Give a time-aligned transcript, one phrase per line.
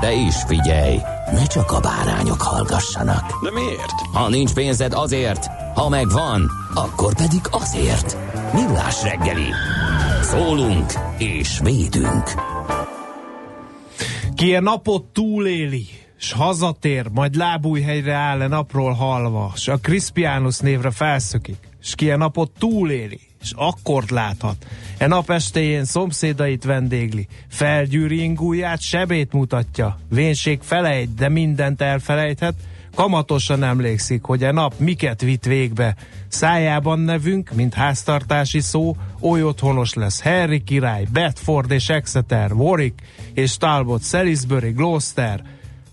[0.00, 0.98] De is figyelj,
[1.32, 3.42] ne csak a bárányok hallgassanak.
[3.42, 4.00] De miért?
[4.12, 8.16] Ha nincs pénzed azért, ha megvan, akkor pedig azért.
[8.52, 9.52] Millás reggeli.
[10.22, 12.34] Szólunk és védünk.
[14.34, 20.58] Ki a napot túléli, s hazatér, majd lábújhelyre áll a napról halva, s a Crispianus
[20.58, 24.66] névre felszökik, s ki a napot túléli, és akkord láthat.
[24.98, 32.54] E nap estéjén szomszédait vendégli, felgyűri ingúját, sebét mutatja, vénség felejt, de mindent elfelejthet,
[32.94, 35.96] kamatosan emlékszik, hogy e nap miket vitt végbe.
[36.28, 43.02] Szájában nevünk, mint háztartási szó, oly otthonos lesz Harry király, Bedford és Exeter, Warwick
[43.34, 45.42] és Talbot, Salisbury, Gloucester,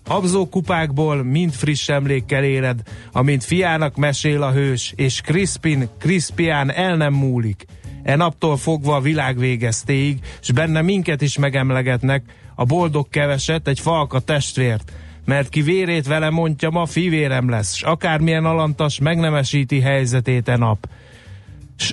[0.04, 2.80] Habzókupákból mind friss emlékkel éled,
[3.12, 7.66] amint fiának mesél a hős, és Crispin, Crispián el nem múlik.
[8.02, 12.22] E naptól fogva a világ végeztéig, s benne minket is megemlegetnek,
[12.54, 14.92] a boldog keveset, egy falka testvért,
[15.24, 20.88] mert ki vérét vele mondja, ma fivérem lesz, s akármilyen alantas megnemesíti helyzetét e nap.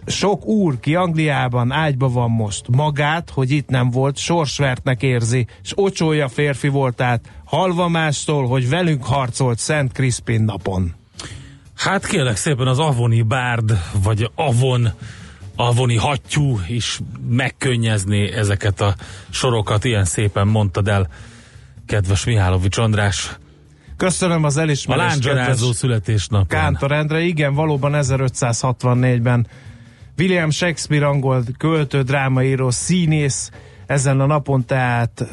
[0.05, 5.71] Sok úr, ki Angliában ágyba van most, magát, hogy itt nem volt, sorsvertnek érzi, s
[5.75, 10.93] ocsolja férfi voltát, halva mástól, hogy velünk harcolt Szent Crispin napon.
[11.75, 14.89] Hát kérlek szépen az Avoni Bárd, vagy Avon,
[15.55, 16.99] Avoni hattyú is
[17.29, 18.95] megkönnyezné ezeket a
[19.29, 21.07] sorokat, ilyen szépen mondtad el,
[21.85, 23.37] kedves Mihálovics András.
[23.97, 25.07] Köszönöm az A elismerést.
[25.07, 26.61] lángyanázó kedves születésnapján.
[26.63, 29.47] Kántor Endre, igen, valóban 1564-ben
[30.17, 33.51] William Shakespeare angol költő, drámaíró, színész.
[33.85, 35.25] Ezen a napon, tehát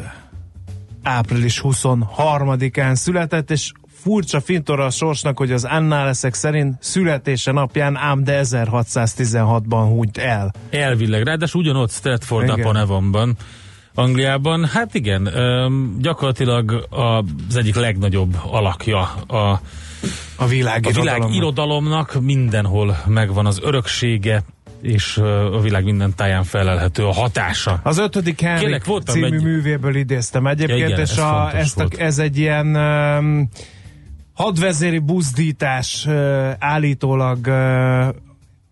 [1.03, 8.25] április 23-án született, és furcsa fintora a sorsnak, hogy az annáleszek szerint születése napján ám
[8.25, 10.53] de 1616-ban húnyt el.
[10.71, 13.37] Elvileg, ráadásul ugyanott Stratford upon Avonban,
[13.95, 14.65] Angliában.
[14.65, 15.31] Hát igen,
[15.99, 16.87] gyakorlatilag
[17.49, 19.61] az egyik legnagyobb alakja a,
[20.37, 24.43] A világ, a világ irodalomnak mindenhol megvan az öröksége,
[24.83, 25.17] és
[25.53, 27.81] a világ minden táján felelhető a hatása.
[27.83, 31.79] Az ötödik Henrik Kérlek, című egy- művéből idéztem egyébként, Ja, igen, és ez a, ezt
[31.81, 33.49] a, ez egy ilyen um,
[34.35, 38.07] hadvezéri buzdítás uh, állítólag uh,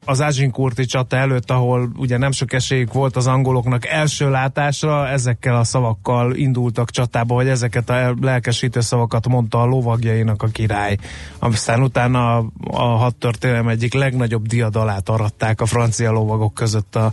[0.07, 5.57] az Ázsinkurti csata előtt, ahol ugye nem sok esélyük volt az angoloknak első látásra, ezekkel
[5.57, 10.97] a szavakkal indultak csatába, hogy ezeket a lelkesítő szavakat mondta a lovagjainak a király.
[11.39, 17.13] Aztán utána a, a hadtörténelem egyik legnagyobb diadalát aratták a francia lovagok között a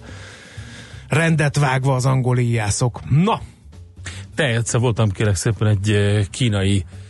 [1.07, 2.99] rendet vágva az angol íjászok.
[3.09, 3.41] Na,
[4.35, 7.02] Te egyszer voltam kérlek szépen egy ö, kínai ö,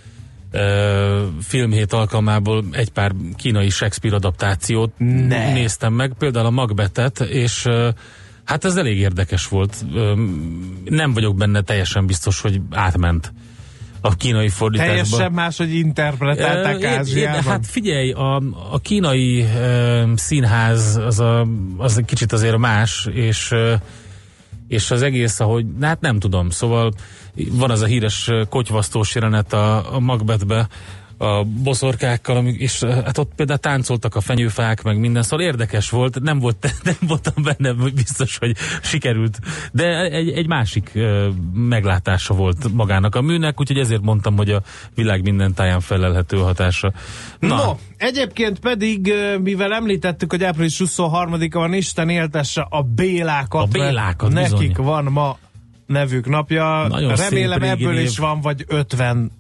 [1.42, 4.94] filmhét alkalmából egy pár kínai Shakespeare adaptációt
[5.28, 5.54] Ne.
[5.54, 7.68] néztem meg, például a Macbethet, és
[8.44, 9.86] hát ez elég érdekes volt.
[10.86, 13.34] Nem vagyok benne teljesen biztos, hogy átment
[14.02, 14.92] a kínai fordításba.
[14.94, 17.42] teljesen máshogy interpretálták Ö, én- én- Ázsiában.
[17.44, 18.36] Hát figyelj, a,
[18.72, 21.48] a kínai ö, színház az, a,
[21.78, 23.74] az kicsit azért más, és ö,
[24.68, 26.92] és az egész, ahogy, hát nem tudom, szóval
[27.52, 30.68] van az a híres kotyvasztós jelenet a, a Macbethbe,
[31.18, 36.40] a boszorkákkal, és hát ott például táncoltak a fenyőfák, meg minden, szóval érdekes volt, nem,
[36.40, 39.40] volt, nem voltam benne biztos, hogy sikerült,
[39.72, 40.92] de egy, egy másik
[41.54, 44.62] meglátása volt magának a műnek, úgyhogy ezért mondtam, hogy a
[44.96, 46.92] világ minden táján felelhető hatása.
[47.40, 53.62] Na, No, egyébként pedig, mivel említettük, hogy április 23-a van, Isten éltesse a Bélákat.
[53.62, 54.86] A Bélákat, Nekik bizony.
[54.86, 55.38] van ma
[55.86, 56.88] nevük napja.
[56.88, 58.04] Nagyon Remélem ebből név.
[58.04, 59.32] is van, vagy 50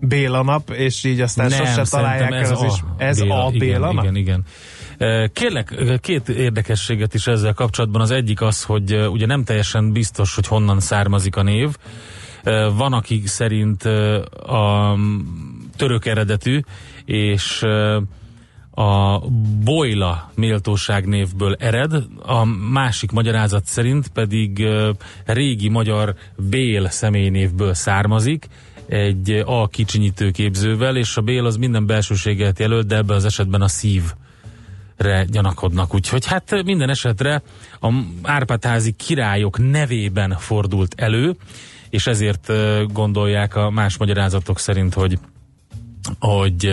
[0.00, 2.72] Béla nap, és így aztán nem, sose találják ez el az a is.
[2.96, 4.04] Ez Béla, a Béla igen, nap?
[4.04, 4.44] igen, igen.
[5.32, 8.00] Kérlek, két érdekességet is ezzel kapcsolatban.
[8.00, 11.68] Az egyik az, hogy ugye nem teljesen biztos, hogy honnan származik a név.
[12.76, 13.84] Van, aki szerint
[14.46, 14.96] a
[15.76, 16.60] török eredetű,
[17.04, 17.64] és
[18.74, 19.18] a
[19.64, 21.92] Boyla méltóság névből ered,
[22.22, 24.66] a másik magyarázat szerint pedig
[25.24, 28.48] régi magyar Bél személynévből származik,
[28.86, 33.60] egy A kicsinyítő képzővel, és a Bél az minden belsőséget jelölt, de ebben az esetben
[33.60, 35.94] a szívre gyanakodnak.
[35.94, 37.42] Úgyhogy hát minden esetre
[37.80, 37.92] a
[38.22, 41.36] Árpádházi királyok nevében fordult elő,
[41.90, 42.52] és ezért
[42.92, 45.18] gondolják a más magyarázatok szerint, hogy,
[46.18, 46.72] hogy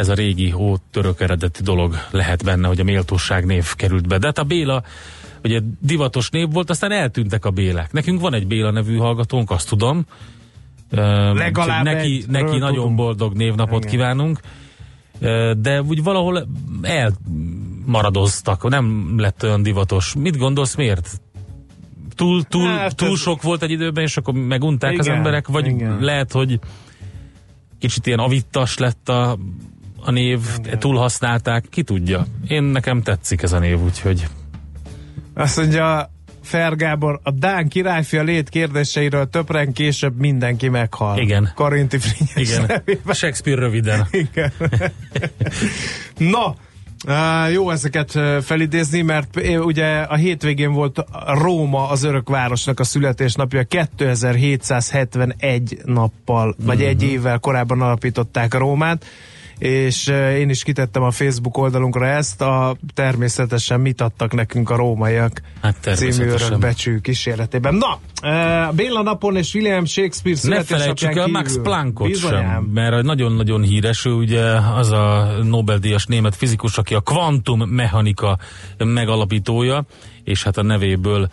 [0.00, 4.18] ez a régi ó török eredeti dolog lehet benne, hogy a méltóság név került be.
[4.18, 4.82] De hát a Béla
[5.44, 7.92] ugye divatos név volt, aztán eltűntek a Bélek.
[7.92, 10.06] Nekünk van egy Béla nevű hallgatónk, azt tudom.
[11.34, 12.96] Legalább neki, neki nagyon tudom.
[12.96, 13.90] boldog névnapot Igen.
[13.90, 14.40] kívánunk.
[15.56, 16.48] De úgy valahol
[16.82, 20.14] elmaradoztak, nem lett olyan divatos.
[20.18, 21.20] Mit gondolsz, miért?
[22.14, 25.66] Túl, túl, Hát, túl sok volt egy időben, és akkor megunták az Igen, emberek, vagy
[25.66, 25.98] igen.
[26.00, 26.58] lehet, hogy
[27.78, 29.38] kicsit ilyen avittas lett a,
[30.04, 30.40] a név,
[30.78, 32.26] túl használták, ki tudja.
[32.46, 34.26] Én nekem tetszik ez a név, úgyhogy
[35.34, 36.10] Azt mondja
[36.42, 41.18] Fergábor, a Dán királyfia lét kérdéseiről többen később mindenki meghal.
[41.18, 41.52] Igen.
[41.54, 42.64] Karinti Frigyes igen.
[42.66, 43.14] nevében.
[43.14, 44.06] Shakespeare röviden.
[44.10, 44.52] Igen.
[46.34, 46.54] Na,
[47.52, 56.56] jó ezeket felidézni, mert ugye a hétvégén volt Róma az örökvárosnak a születésnapja, 2771 nappal,
[56.64, 59.04] vagy egy évvel korábban alapították Rómát,
[59.60, 60.06] és
[60.38, 65.90] én is kitettem a Facebook oldalunkra ezt, a természetesen mit adtak nekünk a rómaiak Hát
[65.94, 67.74] című örökbecsű kísérletében.
[67.74, 67.98] Na,
[68.72, 71.58] Béla napon és William Shakespeare Ne születésnapján felejtsük el Max.
[71.62, 72.50] Planckot Bizonyám.
[72.50, 78.38] sem, mert nagyon-nagyon híres, ő ugye az a Nobel-díjas német fizikus, aki a kvantummechanika
[78.78, 79.84] megalapítója,
[80.24, 81.28] és hát a nevéből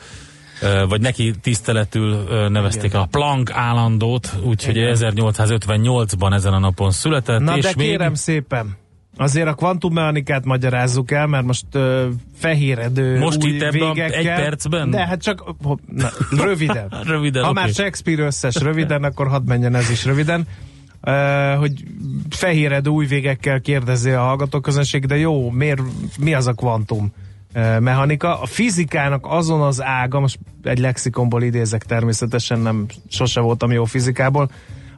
[0.87, 7.57] vagy neki tiszteletül ö, nevezték a Planck állandót, úgyhogy 1858-ban ezen a napon született, Na
[7.57, 8.77] és de még kérem szépen,
[9.17, 12.03] azért a kvantummechanikát magyarázzuk el, mert most uh,
[12.35, 14.89] fehéredő Most új itt ebben végekkel, egy percben?
[14.89, 15.43] De hát csak
[15.85, 16.87] na, röviden.
[17.03, 17.59] Röviden, ha oké.
[17.59, 20.47] már Shakespeare összes röviden, akkor hadd menjen ez is röviden.
[21.01, 21.83] Uh, hogy
[22.29, 25.81] fehéredő új végekkel kérdezi a hallgatóközönség, de jó, miért,
[26.19, 27.13] mi az a kvantum
[27.79, 28.41] mechanika?
[28.41, 34.49] A fizikának azon az ága, most egy lexikonból idézek természetesen, nem sose voltam jó fizikából,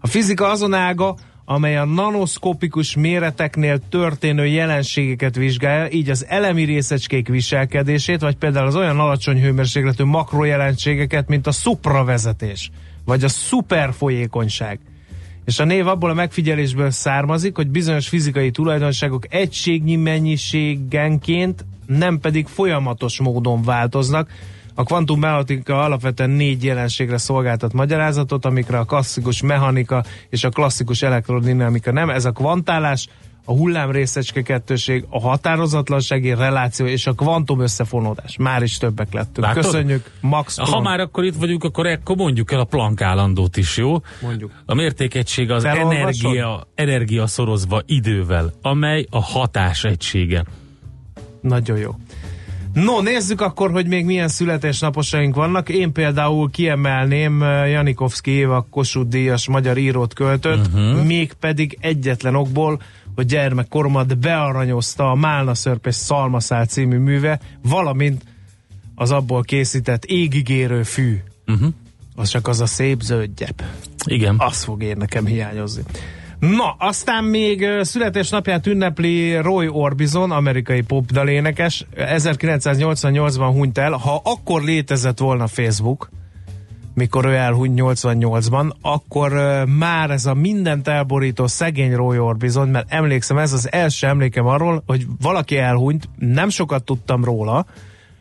[0.02, 1.16] a fizika azon ága,
[1.46, 8.76] amely a nanoszkopikus méreteknél történő jelenségeket vizsgálja, így az elemi részecskék viselkedését, vagy például az
[8.76, 12.72] olyan alacsony hőmérsékletű makrojelenségeket, mint a szupravezetés,
[13.06, 14.80] vagy a szuperfolyékonyság.
[15.50, 22.48] És a név abból a megfigyelésből származik, hogy bizonyos fizikai tulajdonságok egységnyi mennyiségenként, nem pedig
[22.48, 24.30] folyamatos módon változnak.
[24.76, 31.92] A kvantummechanika alapvetően négy jelenségre szolgáltat magyarázatot, amikre a klasszikus mechanika és a klasszikus elektrodinamika
[31.92, 32.10] nem.
[32.10, 33.08] Ez a kvantálás,
[33.46, 38.38] a hullám részecske kettőség, a határozatlansági reláció és a kvantum összefonódás.
[38.38, 39.48] Már is többek lettünk.
[39.48, 39.64] Látod?
[39.64, 40.58] Köszönjük, Max.
[40.58, 40.88] Ha Planck.
[40.88, 43.98] már akkor itt vagyunk, akkor ekkor mondjuk el a Planck állandót is, jó?
[44.22, 44.52] Mondjuk.
[44.66, 46.00] A mértékegység az Felolvasod?
[46.00, 50.46] energia, energia szorozva idővel, amely a hatás egysége.
[51.42, 51.96] Nagyon jó.
[52.74, 55.70] No, nézzük akkor, hogy még milyen születésnaposaink vannak.
[55.70, 61.06] Én például kiemelném eh, Janikovszki Éva Kossuth díjas magyar írót költött, uh-huh.
[61.06, 62.82] mégpedig egyetlen okból,
[63.20, 68.24] hogy gyermekkoromat bearanyozta a Málna szörp és Szalmaszál című műve, valamint
[68.96, 71.18] az abból készített égigérő fű.
[71.48, 71.74] Uh-huh.
[72.16, 73.64] Az csak az a szép zöld gyep.
[74.06, 74.36] Igen.
[74.38, 75.84] Az fog én nekem hiányozni.
[76.40, 81.86] Na, aztán még születésnapját ünnepli Roy Orbison, amerikai popdalénekes.
[81.96, 83.92] 1988-ban hunyt el.
[83.92, 86.10] Ha akkor létezett volna Facebook,
[86.94, 89.32] mikor ő elhunyt 88-ban, akkor
[89.66, 94.84] már ez a mindent elborító szegény Roy Orbison, mert emlékszem, ez az első emlékem arról,
[94.86, 97.66] hogy valaki elhunyt, nem sokat tudtam róla,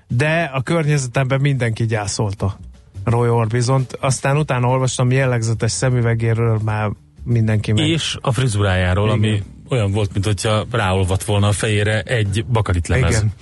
[0.09, 2.59] de a környezetemben mindenki gyászolta
[3.05, 3.97] Roy Orbisont.
[4.01, 6.91] Aztán utána olvastam jellegzetes szemüvegéről már
[7.25, 7.89] mindenki meg.
[7.89, 9.19] És a frizurájáról, Igen.
[9.19, 13.17] ami olyan volt, mint hogyha ráolvat volna a fejére egy bakaritlemez.
[13.17, 13.33] Igen.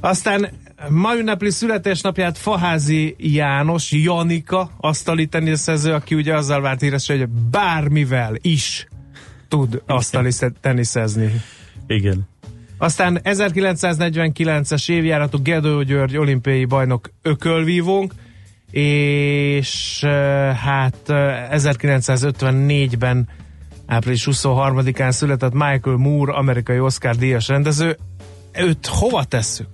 [0.00, 0.50] Aztán
[0.88, 8.34] ma ünnepli születésnapját Faházi János, Janika, asztali teniszező, aki ugye azzal vált híres, hogy bármivel
[8.40, 8.86] is
[9.48, 10.30] tud asztali
[10.60, 11.32] teniszezni.
[11.86, 12.28] Igen.
[12.78, 18.12] Aztán 1949-es évjáratú Gedő György olimpiai bajnok ökölvívónk,
[18.70, 20.00] és
[20.54, 23.28] hát eh, 1954-ben
[23.86, 27.98] április 23-án született Michael Moore, amerikai Oscar díjas rendező.
[28.52, 29.68] Őt hova tesszük?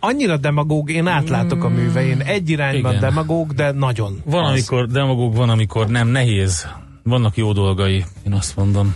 [0.00, 2.20] Annyira demagóg, én átlátok a művein.
[2.20, 3.00] Egy irányban Igen.
[3.00, 4.22] demagóg, de nagyon.
[4.24, 4.50] Van, az.
[4.50, 6.66] amikor demagóg, van, amikor nem nehéz.
[7.02, 8.94] Vannak jó dolgai, én azt mondom.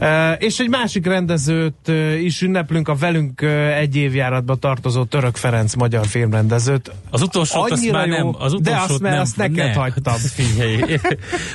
[0.00, 5.36] Uh, és egy másik rendezőt uh, is ünneplünk, a velünk uh, egy évjáratba tartozó Török
[5.36, 6.92] Ferenc magyar filmrendezőt.
[7.10, 8.34] Az utolsó azt már jó, nem.
[8.38, 9.72] Az de azt, nem, azt neked ne.
[9.72, 10.14] hagytam.
[10.36, 10.98] Figyelj,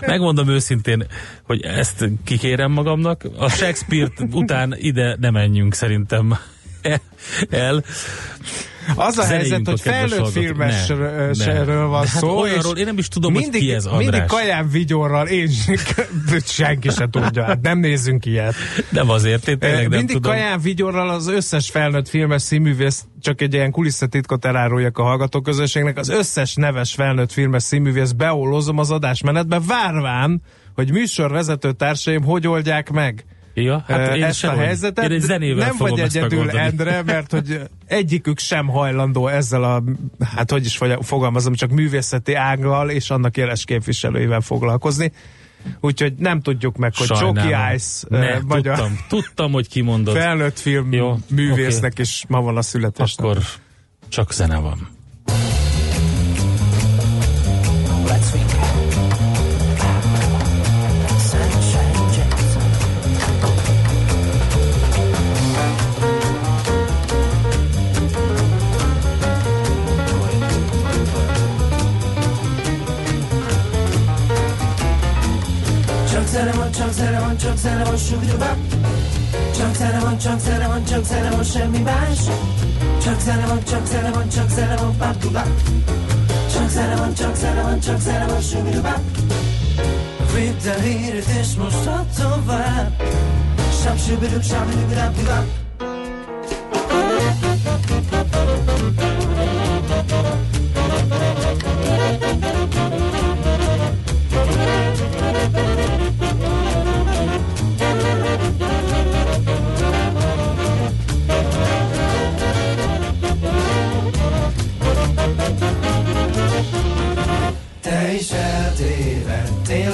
[0.07, 1.05] megmondom őszintén,
[1.43, 3.23] hogy ezt kikérem magamnak.
[3.37, 6.37] A Shakespeare után ide ne menjünk szerintem
[7.49, 7.83] el.
[8.95, 12.39] Az a helyzet, hogy felnőtt filmesről van hát szó.
[12.39, 14.01] olyanról én nem is tudom, hogy mindig, ki ez, András.
[14.03, 15.49] Mindig kaján vigyorral, én
[16.45, 18.55] senki se tudja, hát nem nézzünk ilyet.
[18.89, 20.31] Nem azért, én tényleg nem Mindig tudom.
[20.31, 26.09] kaján vigyorral az összes felnőtt filmes színművész, csak egy ilyen kulisszatitkot eláruljak a hallgatóközönségnek, az
[26.09, 30.41] összes neves felnőtt filmes színművész beolozom az adásmenetbe, várván,
[30.75, 35.05] hogy műsorvezető társaim hogy oldják meg Ja, hát én ezt a helyzetet.
[35.05, 36.65] Én egy zenével nem fogom vagy ezt egyedül, megoldani.
[36.65, 39.83] Endre, mert hogy egyikük sem hajlandó ezzel a,
[40.35, 45.11] hát hogy is fogalmazom, csak művészeti ággal és annak éles képviselőivel foglalkozni.
[45.79, 47.35] Úgyhogy nem tudjuk meg, hogy Sajnálom.
[47.35, 50.15] Csoki Ice ne, vagy a tudtam, tudtam, hogy kimondod.
[50.15, 53.29] felnőtt film Jó, művésznek is ma van a születésnap.
[53.29, 53.43] Akkor
[54.09, 54.89] csak zene van.
[58.05, 58.42] Let's
[77.33, 78.57] van, csak zene van, sugdubá
[79.57, 82.19] Csak zene van, csak zene van, csak zene van, semmi más
[83.03, 85.45] Csak zene van, csak zene van, csak zene van, papdubá
[86.53, 89.01] Csak zene van, csak zene van, csak zene van, sugdubá
[90.33, 93.01] Vidd el híret és most add tovább
[93.83, 95.43] Sab subidub, sabidub, rabdubá
[98.65, 98.72] Te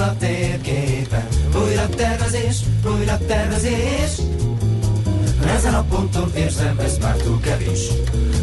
[0.00, 4.10] eltévedtél a térképen Újra tervezés, újra tervezés.
[5.56, 7.88] Ezen a ponton érzem, ez már túl kevés.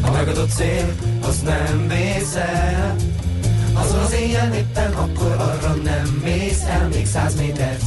[0.02, 2.96] A megadott cél, az nem vész el
[3.74, 7.84] Azon az éjjel éppen akkor arra nem mész el Még száz métert.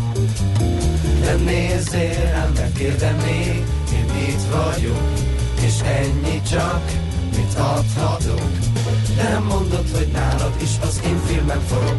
[1.21, 5.09] De nézzél rám, megkérdem még Én itt vagyok,
[5.67, 6.83] és ennyi csak
[7.37, 8.51] Mit adhatok.
[9.17, 11.97] De nem mondod, hogy nálad is az én filmem forog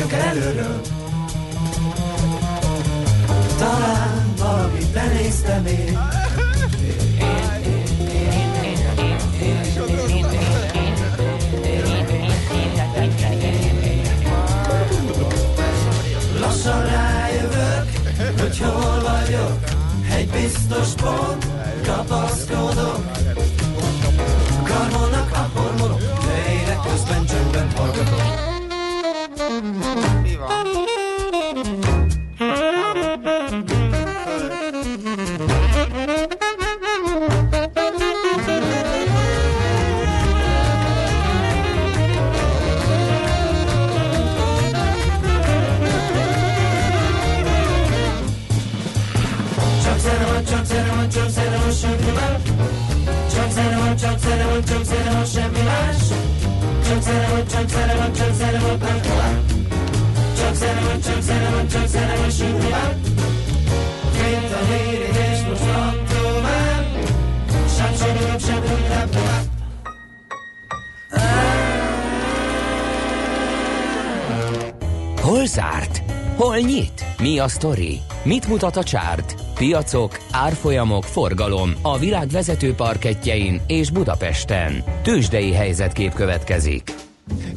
[0.00, 0.80] El előről.
[3.58, 5.98] Talán valamit lenéztem még
[16.40, 17.86] Lassan rájövök,
[18.40, 19.58] hogy hol vagyok.
[20.16, 21.46] Egy biztos pont,
[21.86, 23.04] kapaszkodok.
[24.64, 28.44] Karmolnak a hormonok, de ének közben csöndben hallgatok
[77.44, 78.00] a sztori?
[78.22, 79.34] Mit mutat a csárt?
[79.54, 84.84] Piacok, árfolyamok, forgalom a világ vezető parketjein és Budapesten.
[85.02, 86.94] Tősdei helyzetkép következik.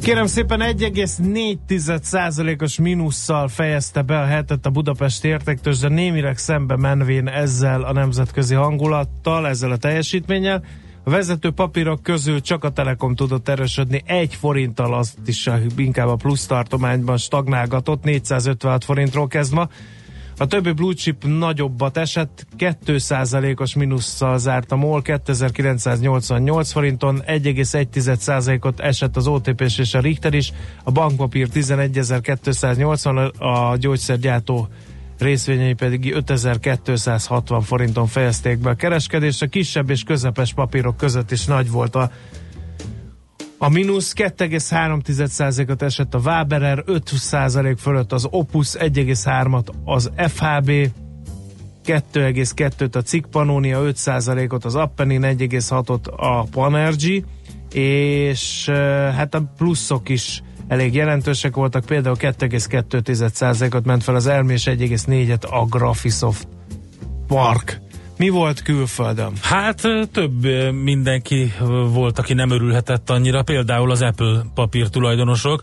[0.01, 7.27] Kérem szépen 1,4%-os mínusszal fejezte be a hetet a Budapest értéktős, de némileg szembe menvén
[7.27, 10.63] ezzel a nemzetközi hangulattal, ezzel a teljesítménnyel.
[11.07, 16.15] A vezető papírok közül csak a Telekom tudott erősödni egy forinttal, azt is inkább a
[16.15, 19.69] plusz tartományban stagnálgatott, 456 forintról kezd ma.
[20.37, 29.15] A többi blue chip nagyobbat esett, 2%-os mínusszal zárt a MOL 2988 forinton, 1,1%-ot esett
[29.15, 34.67] az otp és a Richter is, a bankpapír 11280, a gyógyszergyártó
[35.19, 39.41] részvényei pedig 5260 forinton fejezték be a kereskedést.
[39.41, 42.11] A kisebb és közepes papírok között is nagy volt a
[43.59, 50.71] a mínusz 2,3%-ot esett a Waberer, 5% fölött az Opus, 1,3-at az FHB,
[51.85, 57.25] 2,2-t a Cikk Pannonia, 5%-ot az Appenin, 1,6-ot a Panergy,
[57.73, 58.69] és
[59.15, 65.49] hát a pluszok is elég jelentősek voltak, például 2,2%-ot ment fel az Elmi, és 1,4-et
[65.49, 66.47] a Graphisoft
[67.27, 67.81] Park.
[68.17, 69.33] Mi volt külföldön?
[69.41, 69.81] Hát
[70.11, 70.45] több
[70.83, 71.53] mindenki
[71.91, 75.61] volt, aki nem örülhetett annyira, például az Apple papír tulajdonosok.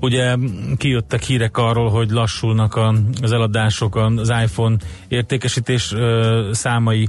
[0.00, 0.36] Ugye
[0.76, 2.76] kijöttek hírek arról, hogy lassulnak
[3.22, 4.76] az eladások, az iPhone
[5.08, 5.94] értékesítés
[6.50, 7.08] számai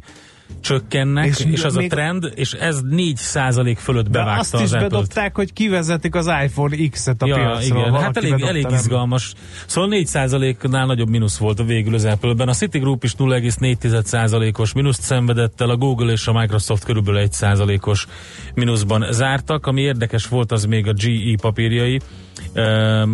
[0.62, 4.91] csökkennek, és, és az a trend, és ez 4% fölött bevágta azt is az Apple-t.
[4.91, 7.79] bedobták, hogy kivezetik az iPhone X-et a ja, piacról.
[7.79, 8.74] Igen, hát Valaki elég, elég nem?
[8.74, 9.33] izgalmas.
[9.65, 12.47] Szóval 4% nál nagyobb mínusz volt a végül az Apple-ben.
[12.47, 18.07] A Citigroup is 0,4%-os mínuszt szenvedett el, a Google és a Microsoft körülbelül 1%-os
[18.53, 19.67] mínuszban zártak.
[19.67, 22.00] Ami érdekes volt, az még a GE papírjai,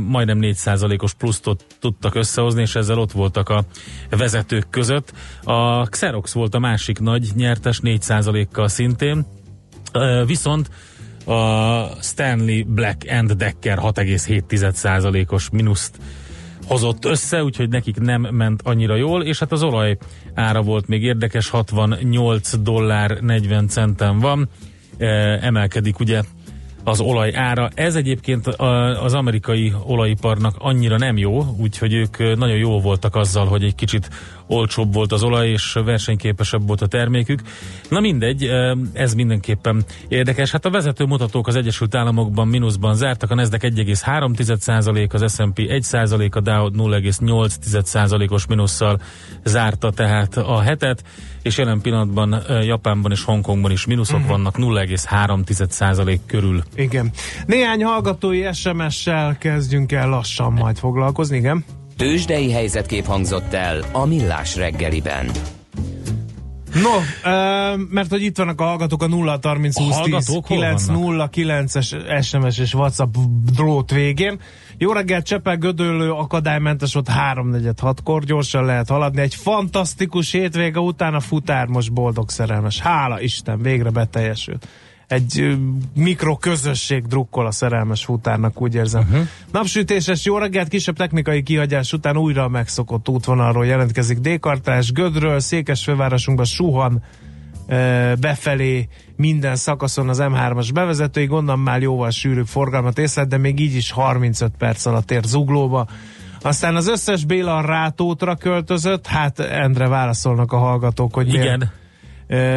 [0.07, 3.63] majdnem 4%-os pluszt tudtak összehozni, és ezzel ott voltak a
[4.09, 5.13] vezetők között.
[5.43, 9.25] A Xerox volt a másik nagy nyertes 4%-kal szintén,
[10.25, 10.69] viszont
[11.25, 15.97] a Stanley Black and Decker 6,7%-os mínuszt
[16.67, 19.97] hozott össze, úgyhogy nekik nem ment annyira jól, és hát az olaj
[20.33, 24.49] ára volt még érdekes, 68 dollár 40 centen van,
[25.41, 26.21] emelkedik ugye
[26.83, 27.69] az olaj ára.
[27.73, 28.47] Ez egyébként
[29.01, 34.09] az amerikai olajiparnak annyira nem jó, úgyhogy ők nagyon jó voltak azzal, hogy egy kicsit
[34.51, 37.41] olcsóbb volt az olaj, és versenyképesebb volt a termékük.
[37.89, 38.49] Na mindegy,
[38.93, 40.51] ez mindenképpen érdekes.
[40.51, 46.31] Hát a vezető mutatók az Egyesült Államokban mínuszban zártak, a Nasdaq 1,3%, az S&P 1%,
[46.31, 49.01] a Dow 0,8%-os mínusszal
[49.43, 51.03] zárta tehát a hetet,
[51.41, 54.31] és jelen pillanatban Japánban és Hongkongban is mínuszok uh-huh.
[54.31, 56.63] vannak 0,3% körül.
[56.75, 57.11] Igen.
[57.45, 61.65] Néhány hallgatói SMS-sel kezdjünk el lassan majd foglalkozni, igen?
[62.01, 65.31] Tőzsdei helyzetkép hangzott el a Millás reggeliben.
[66.73, 66.89] No,
[67.89, 72.57] mert hogy itt vannak a hallgatók a 0 30 20 10 9 0 9-es SMS
[72.57, 73.15] és WhatsApp
[73.55, 74.39] drót végén.
[74.77, 79.21] Jó reggelt, Csepel Gödöllő akadálymentes ott 3-4-6-kor, gyorsan lehet haladni.
[79.21, 82.79] Egy fantasztikus hétvége után a futár most boldog szerelmes.
[82.79, 84.67] Hála Isten, végre beteljesült
[85.11, 85.57] egy
[85.95, 89.01] mikroközösség drukkol a szerelmes futárnak, úgy érzem.
[89.01, 89.27] Uh-huh.
[89.51, 96.45] Napsütéses jó reggelt, kisebb technikai kihagyás után újra a megszokott útvonalról jelentkezik Dékartás, Gödről, Székesfővárosunkban
[96.45, 97.03] suhan
[98.19, 103.75] befelé minden szakaszon az M3-as bevezetői, gondolom már jóval sűrűbb forgalmat észlelt, de még így
[103.75, 105.87] is 35 perc alatt ér zuglóba.
[106.41, 111.41] Aztán az összes Béla Rátótra költözött, hát Endre válaszolnak a hallgatók, hogy Igen.
[111.41, 111.80] miért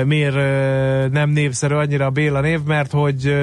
[0.04, 0.34] miért
[1.12, 3.34] nem népszerű annyira a Béla név, mert hogy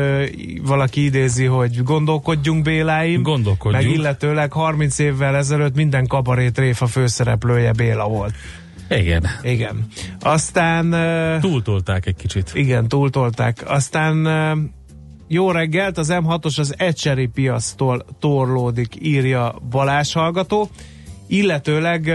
[0.62, 3.86] valaki idézi, hogy gondolkodjunk Béláim, gondolkodjunk.
[3.86, 8.34] meg illetőleg 30 évvel ezelőtt minden kabarét réfa főszereplője Béla volt.
[8.89, 9.26] Igen.
[9.44, 9.88] Igen.
[10.20, 10.89] Aztán...
[11.41, 12.52] Túltolták egy kicsit.
[12.54, 13.63] Igen, túltolták.
[13.65, 14.28] Aztán
[15.28, 20.70] jó reggelt, az M6-os az Ecseri piasztól torlódik, írja Balázs hallgató,
[21.28, 22.13] illetőleg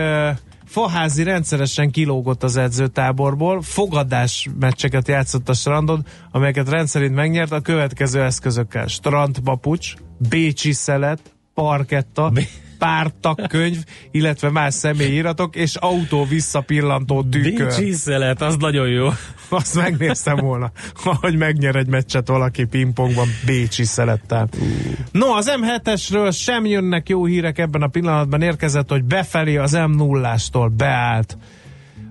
[0.76, 8.22] Faházi rendszeresen kilógott az edzőtáborból, fogadás meccseket játszott a strandon, amelyeket rendszerint megnyert a következő
[8.22, 8.86] eszközökkel.
[8.86, 9.94] Strandpapucs,
[10.28, 11.20] Bécsi szelet,
[11.54, 12.32] parketta,
[12.78, 17.66] pártakkönyv, illetve más személyiratok, és autó visszapillantó tükör.
[17.66, 19.08] Bécsi szelet, az nagyon jó.
[19.48, 20.70] Azt megnéztem volna,
[21.02, 24.48] hogy megnyer egy meccset valaki pingpongban Bécsi szelettel.
[25.10, 30.70] No, az M7-esről sem jönnek jó hírek ebben a pillanatban érkezett, hogy befelé az M0-ástól
[30.76, 31.38] beállt.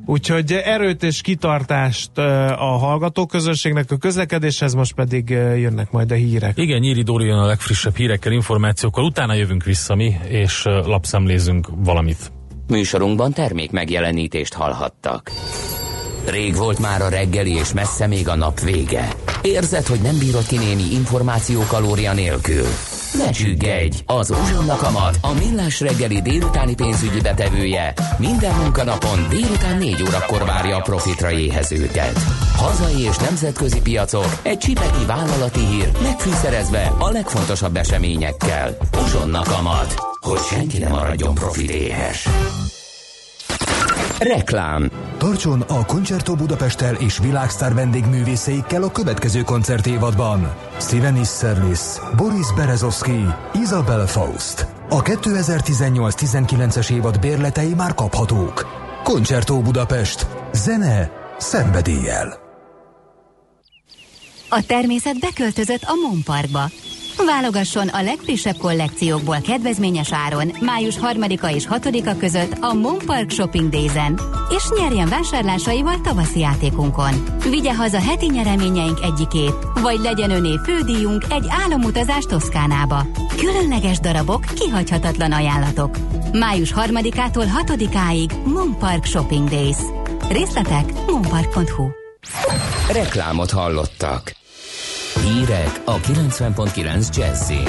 [0.05, 2.17] Úgyhogy erőt és kitartást
[2.57, 6.57] a hallgatóközönségnek a közlekedéshez, most pedig jönnek majd a hírek.
[6.57, 12.31] Igen, Nyíri Dóri jön a legfrissebb hírekkel, információkkal, utána jövünk vissza mi, és lapszemlézünk valamit.
[12.67, 15.31] Műsorunkban termék megjelenítést hallhattak.
[16.29, 19.07] Rég volt már a reggeli, és messze még a nap vége.
[19.41, 22.65] Érzed, hogy nem bírod ki némi információ kalória nélkül?
[23.17, 23.97] Ne csüggedj!
[24.05, 30.77] Az Uzsonna Kamat, a millás reggeli délutáni pénzügyi betevője minden munkanapon délután 4 órakor várja
[30.77, 32.19] a profitra éhezőket.
[32.55, 38.77] Hazai és nemzetközi piacok, egy csipeki vállalati hír, megfűszerezve a legfontosabb eseményekkel.
[39.03, 42.27] Uzsonna Kamat, hogy senki ne maradjon profit éhes.
[44.19, 50.55] Reklám Tartson a Concerto Budapesttel és világsztár vendégművészeikkel a következő koncertévadban.
[50.79, 51.79] Steven Isserlis,
[52.15, 54.67] Boris Berezovsky, Isabel Faust.
[54.89, 58.65] A 2018-19-es évad bérletei már kaphatók.
[59.03, 60.27] Concerto Budapest.
[60.53, 62.37] Zene szenvedéllyel.
[64.49, 66.69] A természet beköltözött a Mon Parkba.
[67.25, 73.69] Válogasson a legfrissebb kollekciókból kedvezményes áron május 3-a és 6-a között a Mon Park Shopping
[73.69, 77.25] Days-en, és nyerjen vásárlásaival tavaszi játékunkon.
[77.49, 83.05] Vigye haza heti nyereményeink egyikét, vagy legyen öné fődíjunk egy álomutazás Toszkánába.
[83.37, 85.97] Különleges darabok, kihagyhatatlan ajánlatok.
[86.31, 89.77] Május 3-ától 6-áig Mon Park Shopping Days.
[90.29, 91.87] Részletek monpark.hu
[92.91, 94.43] Reklámot hallottak.
[95.25, 97.67] Hírek a 90.9 Jazzin.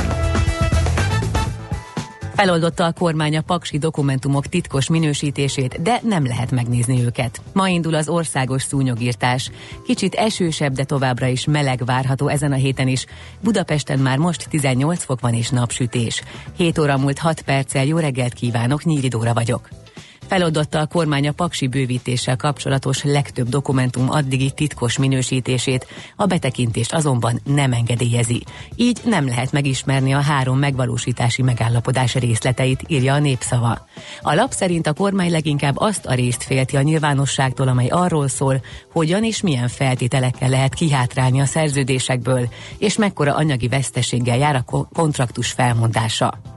[2.35, 7.41] Feloldotta a kormány a paksi dokumentumok titkos minősítését, de nem lehet megnézni őket.
[7.53, 9.51] Ma indul az országos szúnyogírtás.
[9.85, 13.07] Kicsit esősebb, de továbbra is meleg várható ezen a héten is.
[13.41, 16.23] Budapesten már most 18 fok van és napsütés.
[16.57, 19.69] 7 óra múlt 6 perccel jó reggelt kívánok, Nyíri Dóra vagyok.
[20.29, 25.87] Feloldotta a kormány a paksi bővítéssel kapcsolatos legtöbb dokumentum addigi titkos minősítését,
[26.17, 28.45] a betekintést azonban nem engedélyezi.
[28.77, 33.87] Így nem lehet megismerni a három megvalósítási megállapodás részleteit, írja a népszava.
[34.23, 38.63] A lap szerint a kormány leginkább azt a részt félti a nyilvánosságtól, amely arról szól,
[38.93, 45.51] hogyan és milyen feltételekkel lehet kihátrálni a szerződésekből, és mekkora anyagi veszteséggel jár a kontraktus
[45.51, 46.56] felmondása.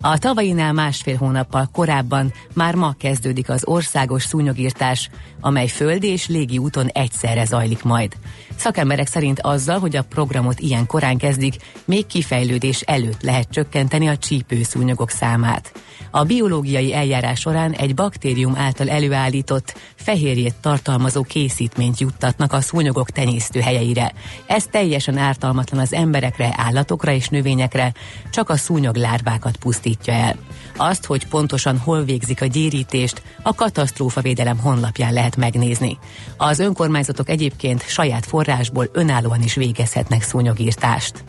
[0.00, 6.58] A tavainál másfél hónappal korábban már ma kezdődik az országos szúnyogírtás, amely földi és légi
[6.58, 8.16] úton egyszerre zajlik majd.
[8.56, 14.16] Szakemberek szerint azzal, hogy a programot ilyen korán kezdik, még kifejlődés előtt lehet csökkenteni a
[14.16, 15.72] csípőszúnyogok számát.
[16.10, 23.60] A biológiai eljárás során egy baktérium által előállított, fehérjét tartalmazó készítményt juttatnak a szúnyogok tenyésztő
[23.60, 24.12] helyeire.
[24.46, 27.92] Ez teljesen ártalmatlan az emberekre, állatokra és növényekre,
[28.30, 30.36] csak a szúnyog lárvákat pusztítja el.
[30.76, 35.98] Azt, hogy pontosan hol végzik a gyérítést, a katasztrófavédelem honlapján lehet megnézni.
[36.36, 41.24] Az önkormányzatok egyébként saját forrásból önállóan is végezhetnek szúnyogírtást.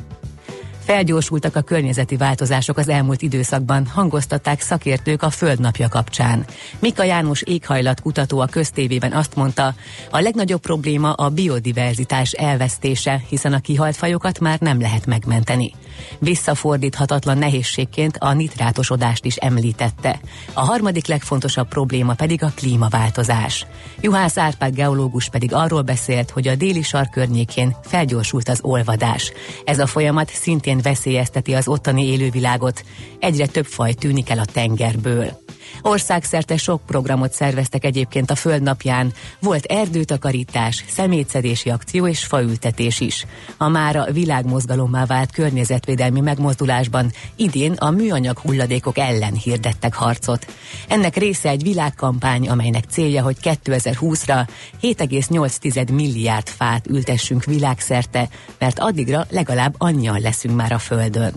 [0.80, 6.46] Felgyorsultak a környezeti változások az elmúlt időszakban, hangoztatták szakértők a Földnapja kapcsán.
[6.80, 9.74] Mika János éghajlat kutató a köztévében azt mondta,
[10.12, 15.74] a legnagyobb probléma a biodiverzitás elvesztése, hiszen a kihalt fajokat már nem lehet megmenteni.
[16.20, 20.20] Visszafordíthatatlan nehézségként a nitrátosodást is említette.
[20.54, 23.66] A harmadik legfontosabb probléma pedig a klímaváltozás.
[24.02, 29.32] Juhász Árpád geológus pedig arról beszélt, hogy a déli sar környékén felgyorsult az olvadás.
[29.66, 32.84] Ez a folyamat szintén veszélyezteti az ottani élővilágot.
[33.20, 35.46] Egyre több faj tűnik el a tengerből.
[35.82, 39.14] Országszerte sok programot szerveztek egyébként a Földnapján.
[39.40, 43.26] Volt erdőtakarítás, szemétszedési akció és faültetés is.
[43.58, 50.48] A mára világmozgalommá vált környezetvédelmi megmozdulásban idén a műanyag hulladékok ellen hirdettek harcot.
[50.88, 54.48] Ennek része egy világkampány, amelynek célja, hogy 2020-ra
[54.82, 61.34] 7,8 milliárd fát ültessünk világszerte, mert addigra legalább annyian leszünk már a Földön.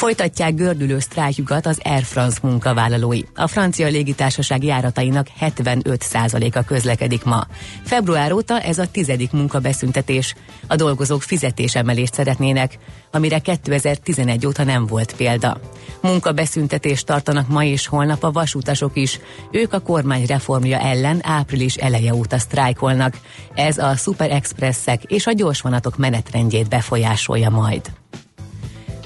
[0.00, 3.20] Folytatják gördülő sztrájkjukat az Air France munkavállalói.
[3.34, 7.46] A francia légitársaság járatainak 75%-a közlekedik ma.
[7.84, 10.34] Február óta ez a tizedik munkabeszüntetés.
[10.66, 12.78] A dolgozók fizetésemelést szeretnének,
[13.10, 15.60] amire 2011 óta nem volt példa.
[16.02, 19.18] Munkabeszüntetést tartanak ma és holnap a vasutasok is.
[19.50, 23.18] Ők a kormány reformja ellen április eleje óta sztrájkolnak.
[23.54, 27.99] Ez a Super Expressek és a gyorsvonatok menetrendjét befolyásolja majd.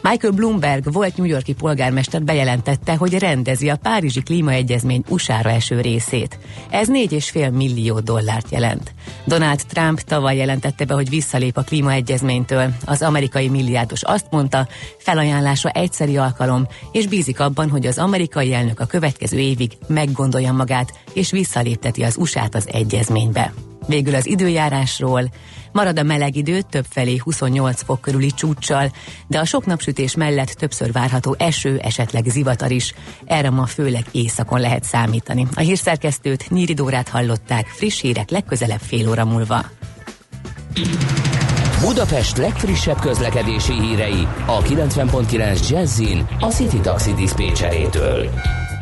[0.09, 6.39] Michael Bloomberg volt New Yorki polgármester bejelentette, hogy rendezi a Párizsi Klímaegyezmény USA-ra eső részét.
[6.71, 8.95] Ez 4,5 millió dollárt jelent.
[9.25, 12.73] Donald Trump tavaly jelentette be, hogy visszalép a klímaegyezménytől.
[12.85, 18.81] Az amerikai milliárdos azt mondta, felajánlása egyszeri alkalom, és bízik abban, hogy az amerikai elnök
[18.81, 23.53] a következő évig meggondolja magát, és visszalépteti az USA-t az egyezménybe.
[23.87, 25.31] Végül az időjárásról.
[25.75, 28.93] Marad a meleg idő, többfelé 28 fok körüli csúccsal,
[29.27, 32.95] de a sok napsütés mellett többször várható eső, esetleg zivatar is.
[33.25, 35.47] Erre ma főleg éjszakon lehet számítani.
[35.55, 39.65] A hírszerkesztőt Nyíri Dórát hallották, friss hírek legközelebb fél óra múlva.
[41.81, 48.31] Budapest legfrissebb közlekedési hírei a 90.9 Jazzin a City Taxi Dispécsejétől.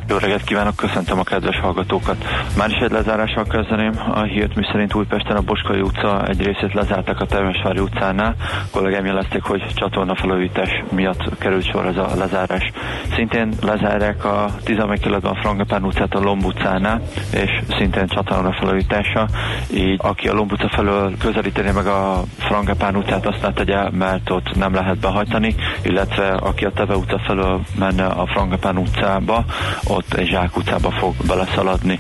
[0.09, 2.25] Jó reggelt kívánok, köszöntöm a kedves hallgatókat.
[2.57, 7.21] Már is egy lezárással kezdeném a hírt, miszerint Újpesten a Boskai utca egy részét lezárták
[7.21, 8.35] a Temesvári utcánál.
[8.71, 12.71] Kollégám jelezték, hogy csatorna felújítás miatt került sor ez a lezárás.
[13.15, 17.01] Szintén lezárják a 11 kilometben a Frangepán utcát a Lomb utcánál,
[17.33, 19.29] és szintén csatorna felújítása.
[19.75, 24.31] Így aki a Lomb utca felől közelíteni meg a Frangepán utcát, azt ne tegye, mert
[24.31, 29.45] ott nem lehet behajtani, illetve aki a Teve utca felől menne a Frangepán utcába,
[29.93, 30.51] ott egy zsák
[30.99, 31.99] fog beleszaladni.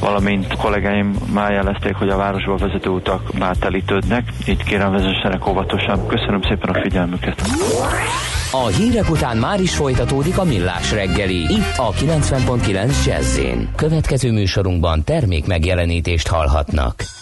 [0.00, 6.06] Valamint kollégáim már jelezték, hogy a városba vezető utak már telítődnek, így kérem vezessenek óvatosan.
[6.06, 7.42] Köszönöm szépen a figyelmüket.
[8.52, 11.40] A hírek után már is folytatódik a millás reggeli.
[11.40, 13.40] Itt a 90.9 jazz
[13.76, 17.21] Következő műsorunkban termék megjelenítést hallhatnak.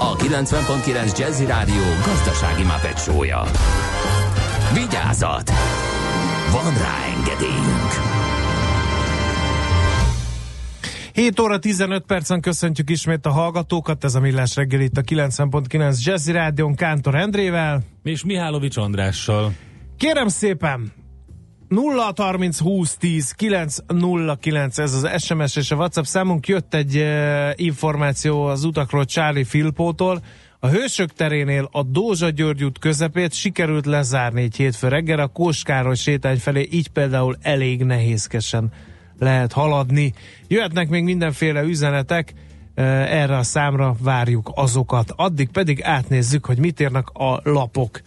[0.00, 3.42] a 90.9 Jazzy Rádió gazdasági mapetsója.
[4.74, 5.50] Vigyázat!
[6.52, 7.90] Van rá engedélyünk!
[11.12, 16.02] 7 óra 15 percen köszöntjük ismét a hallgatókat, ez a Millás reggel itt a 90.9
[16.04, 17.82] Jazzy Rádion Kántor Endrével.
[18.02, 19.52] És Mihálovics Andrással.
[19.96, 20.92] Kérem szépen,
[21.70, 26.48] 0 30 20 10 909 ez az SMS és a WhatsApp számunk.
[26.48, 30.22] Jött egy uh, információ az utakról Charlie Filpótól.
[30.58, 35.94] A Hősök terénél a Dózsa György út közepét sikerült lezárni egy hétfő reggel a Kóskároly
[35.94, 38.72] sétány felé, így például elég nehézkesen
[39.18, 40.12] lehet haladni.
[40.48, 42.34] Jöhetnek még mindenféle üzenetek,
[42.74, 45.12] erre a számra várjuk azokat.
[45.16, 48.00] Addig pedig átnézzük, hogy mit írnak a lapok.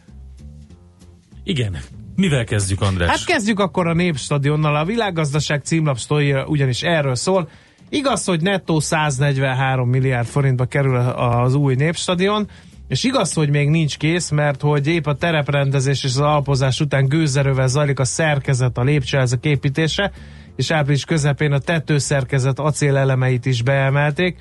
[1.43, 1.78] Igen,
[2.15, 3.10] mivel kezdjük, András?
[3.10, 4.76] Hát kezdjük akkor a Népstadionnal.
[4.76, 7.49] A világgazdaság címlapsztója ugyanis erről szól.
[7.89, 12.47] Igaz, hogy nettó 143 milliárd forintba kerül az új Népstadion,
[12.88, 17.08] és igaz, hogy még nincs kész, mert hogy épp a tereprendezés és az alpozás után
[17.08, 20.12] gőzerővel zajlik a szerkezet, a lépcsőházak építése,
[20.56, 24.38] és április közepén a tetőszerkezet acélelemeit is beemelték,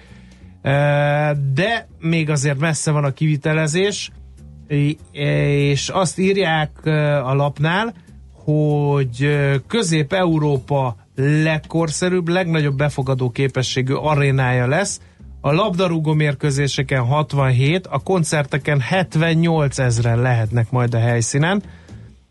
[1.55, 4.11] de még azért messze van a kivitelezés,
[5.13, 6.71] és azt írják
[7.25, 7.95] a lapnál,
[8.45, 15.01] hogy Közép-Európa legkorszerűbb, legnagyobb befogadó képességű arénája lesz,
[15.45, 21.63] a labdarúgó mérkőzéseken 67, a koncerteken 78 ezeren lehetnek majd a helyszínen.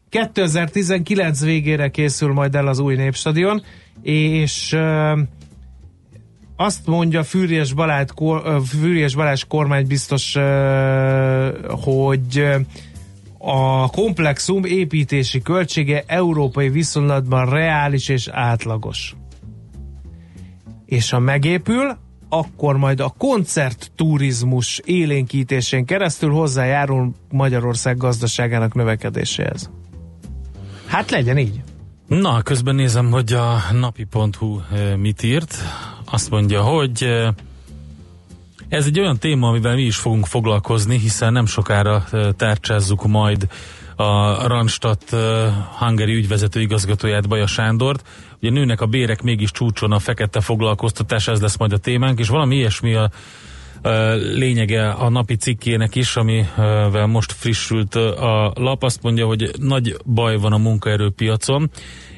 [0.10, 3.62] 2019 végére készül majd el az új népstadion,
[4.02, 4.78] és
[6.64, 8.08] azt mondja Fűries Balázs,
[8.68, 10.36] Fűries Balázs kormány biztos,
[11.84, 12.44] hogy
[13.38, 19.16] a komplexum építési költsége európai viszonylatban reális és átlagos.
[20.86, 21.98] És ha megépül,
[22.30, 29.70] akkor majd a koncertturizmus élénkítésén keresztül hozzájárul Magyarország gazdaságának növekedéséhez.
[30.88, 31.62] Hát legyen így.
[32.08, 34.60] Na, közben nézem, hogy a napi.hu
[34.98, 35.56] mit írt.
[36.12, 37.04] Azt mondja, hogy
[38.70, 42.04] ez egy olyan téma, amivel mi is fogunk foglalkozni, hiszen nem sokára
[42.38, 43.48] tárcsázzuk majd
[43.96, 44.98] a Randstad
[45.78, 48.08] Hungary ügyvezető igazgatóját, Baja Sándort.
[48.42, 52.28] Ugye nőnek a bérek mégis csúcson a fekete foglalkoztatás, ez lesz majd a témánk, és
[52.28, 53.12] valami ilyesmi a
[54.36, 60.38] lényege a napi cikkének is, amivel most frissült a lap, azt mondja, hogy nagy baj
[60.38, 61.70] van a munkaerőpiacon,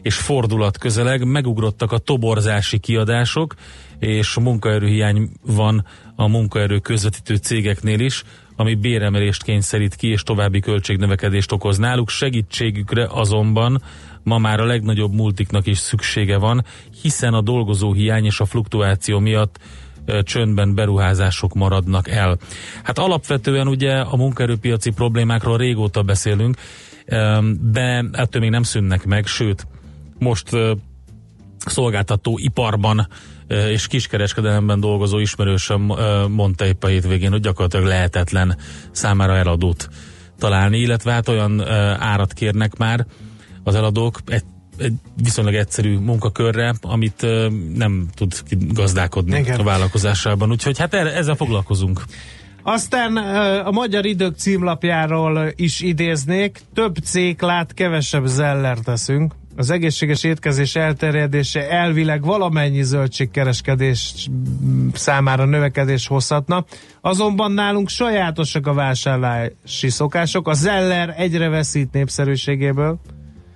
[0.04, 3.54] és fordulat közeleg, megugrottak a toborzási kiadások,
[4.00, 5.86] és munkaerőhiány van
[6.16, 8.24] a munkaerő közvetítő cégeknél is,
[8.56, 12.10] ami béremelést kényszerít ki, és további költségnövekedést okoz náluk.
[12.10, 13.82] Segítségükre azonban
[14.24, 16.66] ma már a legnagyobb multiknak is szüksége van,
[17.02, 19.60] hiszen a dolgozó hiány és a fluktuáció miatt
[20.24, 22.38] csöndben beruházások maradnak el.
[22.84, 26.58] Hát alapvetően ugye a munkaerőpiaci problémákról régóta beszélünk,
[27.62, 29.68] de ettől még nem szűnnek meg, sőt,
[30.24, 30.50] most
[31.66, 33.08] szolgáltató iparban
[33.48, 35.82] és kiskereskedelemben dolgozó ismerősöm
[36.30, 38.58] mondta épp a hétvégén, hogy gyakorlatilag lehetetlen
[38.92, 39.90] számára eladót
[40.38, 41.68] találni, illetve hát olyan
[42.00, 43.06] árat kérnek már
[43.64, 44.44] az eladók egy
[44.78, 47.28] egy viszonylag egyszerű munkakörre, amit
[47.76, 48.34] nem tud
[48.74, 49.60] gazdálkodni Igen.
[49.60, 50.50] a vállalkozásában.
[50.50, 52.02] Úgyhogy hát ezzel foglalkozunk.
[52.64, 53.18] Aztán
[53.66, 59.34] a Magyar Idők címlapjáról is idéznék, több céklát, kevesebb zeller teszünk.
[59.56, 64.28] Az egészséges étkezés elterjedése elvileg valamennyi zöldségkereskedés
[64.94, 66.66] számára növekedés hozhatna,
[67.02, 73.00] azonban nálunk sajátosak a vásárlási szokások, a zeller egyre veszít népszerűségéből,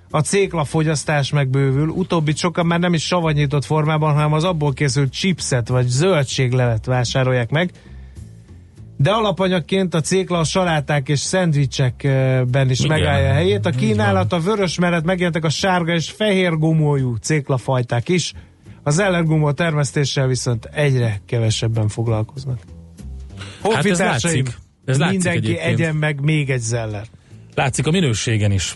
[0.09, 5.11] a cékla fogyasztás megbővül, utóbbi sokan már nem is savanyított formában, hanem az abból készült
[5.11, 7.71] chipset vagy zöldséglevet vásárolják meg,
[8.97, 12.97] de alapanyagként a cékla a saláták és szendvicsekben is Igen.
[12.97, 13.65] megállja a helyét.
[13.65, 18.33] A kínálat a vörös mellett megjelentek a sárga és fehér gumójú céklafajták is.
[18.83, 22.59] Az ellergumó termesztéssel viszont egyre kevesebben foglalkoznak.
[23.63, 24.57] Hát ez látszik.
[24.85, 25.79] Ez látszik mindenki egyébként.
[25.79, 27.05] egyen meg még egy zeller.
[27.55, 28.75] Látszik a minőségen is.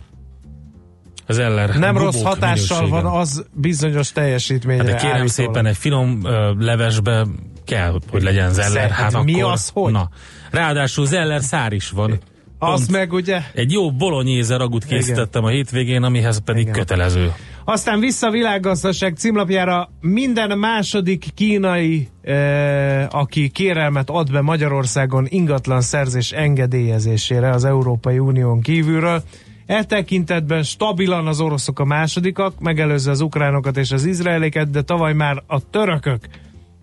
[1.28, 3.04] Az eller Nem rossz hatással minőségen.
[3.04, 4.92] van az bizonyos teljesítményre.
[4.92, 7.28] Hát de kérem szépen egy finom uh, levesbe
[7.66, 8.90] kell, hogy legyen zeller.
[8.90, 9.92] Hát, hát mi az, hogy?
[9.92, 10.10] Na.
[10.52, 12.20] Ráadásul zeller szár is van.
[12.60, 13.42] Az meg ugye?
[13.54, 15.54] Egy jó bolonyéze ragut készítettem Igen.
[15.54, 16.74] a hétvégén, amihez pedig Igen.
[16.74, 17.34] kötelező.
[17.66, 25.82] Aztán vissza a világgazdaság címlapjára minden második kínai, eh, aki kérelmet ad be Magyarországon ingatlan
[25.82, 29.24] szerzés engedélyezésére az Európai Unión kívülről.
[29.66, 35.14] E tekintetben stabilan az oroszok a másodikak, megelőzve az ukránokat és az izraeliket, de tavaly
[35.14, 36.20] már a törökök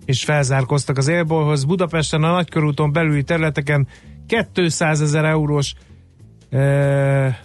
[0.09, 1.65] is felzárkoztak az élbolhoz.
[1.65, 3.87] Budapesten a nagykörúton belüli területeken
[4.53, 5.75] 200 ezer eurós
[6.51, 7.37] eh,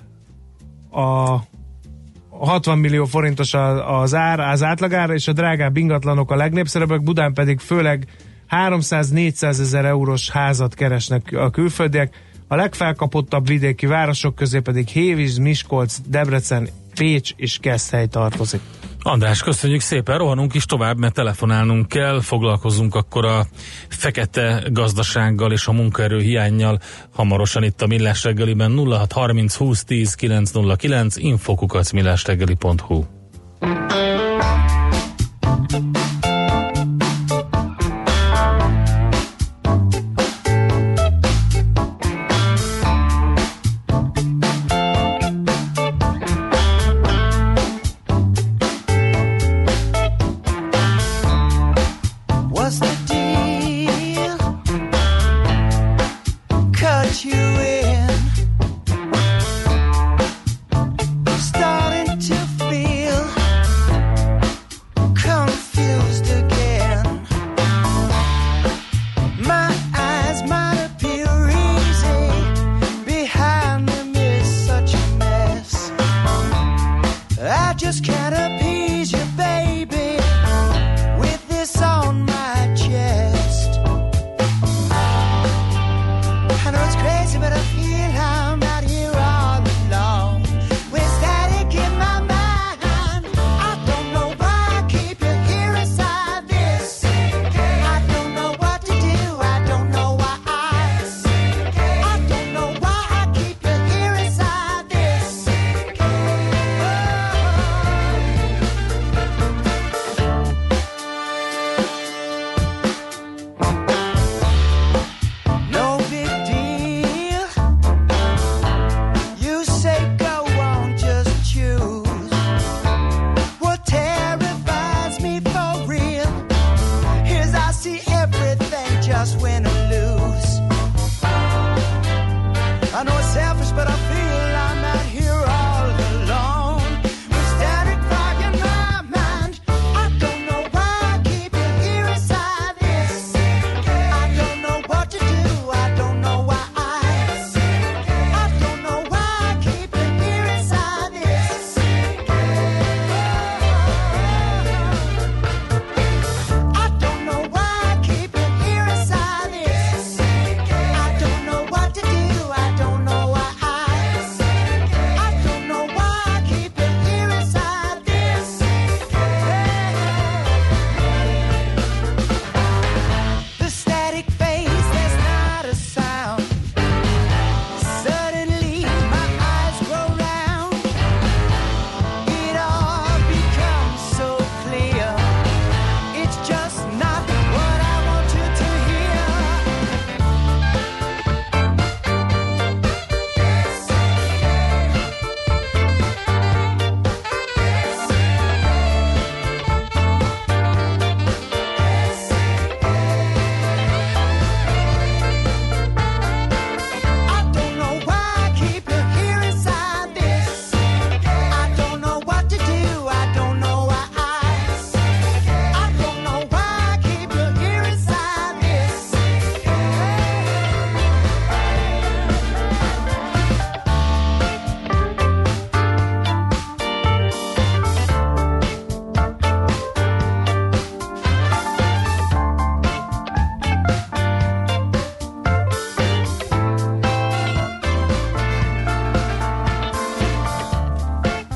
[0.92, 1.44] a
[2.30, 3.54] 60 millió forintos
[3.88, 8.08] az ár, az átlagár, és a drágább ingatlanok a legnépszerűbbek, Budán pedig főleg
[8.50, 12.16] 300-400 ezer eurós házat keresnek a külföldiek.
[12.48, 18.62] A legfelkapottabb vidéki városok közé pedig Hévíz, Miskolc, Debrecen, Pécs és Keszthely tartozik.
[19.06, 23.46] András, köszönjük szépen, rohanunk is tovább, mert telefonálnunk kell, foglalkozunk akkor a
[23.90, 26.80] fekete gazdasággal és a munkaerő hiányjal
[27.14, 31.92] hamarosan itt a Millás reggeliben 0630 20 10 909 infokukac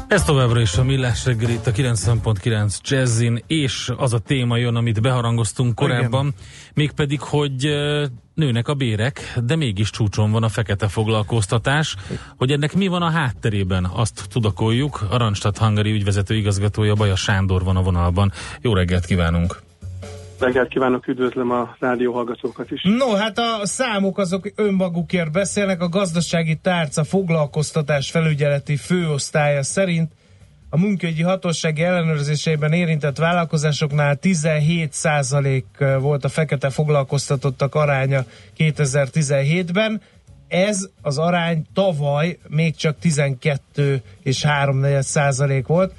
[0.07, 4.75] Ez továbbra is a Millás reggel itt a 90.9 Jazzin, és az a téma jön,
[4.75, 6.33] amit beharangoztunk korábban,
[6.73, 7.67] mégpedig, hogy
[8.33, 11.95] nőnek a bérek, de mégis csúcson van a fekete foglalkoztatás.
[12.37, 15.05] Hogy ennek mi van a hátterében, azt tudakoljuk.
[15.09, 18.31] A Randstad Hungary ügyvezető igazgatója Baja Sándor van a vonalban.
[18.61, 19.66] Jó reggelt kívánunk!
[20.39, 22.81] Reggelt kívánok, üdvözlöm a rádióhallgatókat is.
[22.83, 25.81] No, hát a számok azok önmagukért beszélnek.
[25.81, 30.11] A gazdasági tárca foglalkoztatás felügyeleti főosztálya szerint
[30.69, 35.63] a munkaügyi hatósági ellenőrzésében érintett vállalkozásoknál 17%
[35.99, 38.25] volt a fekete foglalkoztatottak aránya
[38.57, 40.01] 2017-ben.
[40.47, 45.93] Ez az arány tavaly még csak 12 és 3 százalék volt.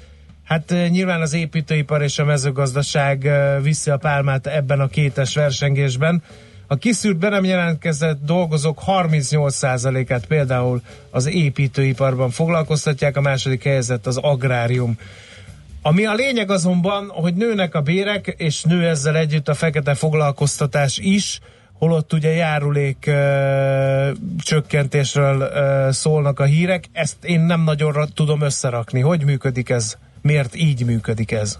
[0.49, 3.29] Hát nyilván az építőipar és a mezőgazdaság
[3.61, 6.23] viszi a pálmát ebben a kétes versengésben.
[6.67, 14.17] A kiszűrt be nem jelentkezett dolgozók 38%-át például az építőiparban foglalkoztatják, a második helyzet az
[14.17, 14.97] agrárium.
[15.81, 20.97] Ami a lényeg azonban, hogy nőnek a bérek, és nő ezzel együtt a fekete foglalkoztatás
[20.97, 21.39] is,
[21.73, 24.11] holott ugye járulék ö,
[24.43, 28.99] csökkentésről ö, szólnak a hírek, ezt én nem nagyon tudom összerakni.
[28.99, 29.97] Hogy működik ez?
[30.21, 31.59] Miért így működik ez?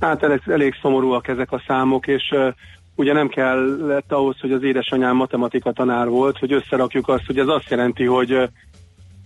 [0.00, 2.54] Hát elég, elég szomorúak ezek a számok, és uh,
[2.94, 7.48] ugye nem kellett ahhoz, hogy az édesanyám matematika tanár volt, hogy összerakjuk azt, hogy ez
[7.48, 8.50] azt jelenti, hogy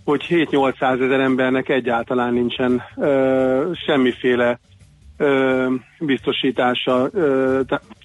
[0.07, 4.59] hogy 7-800 ezer embernek egyáltalán nincsen uh, semmiféle
[5.17, 7.59] uh, biztosítása, uh,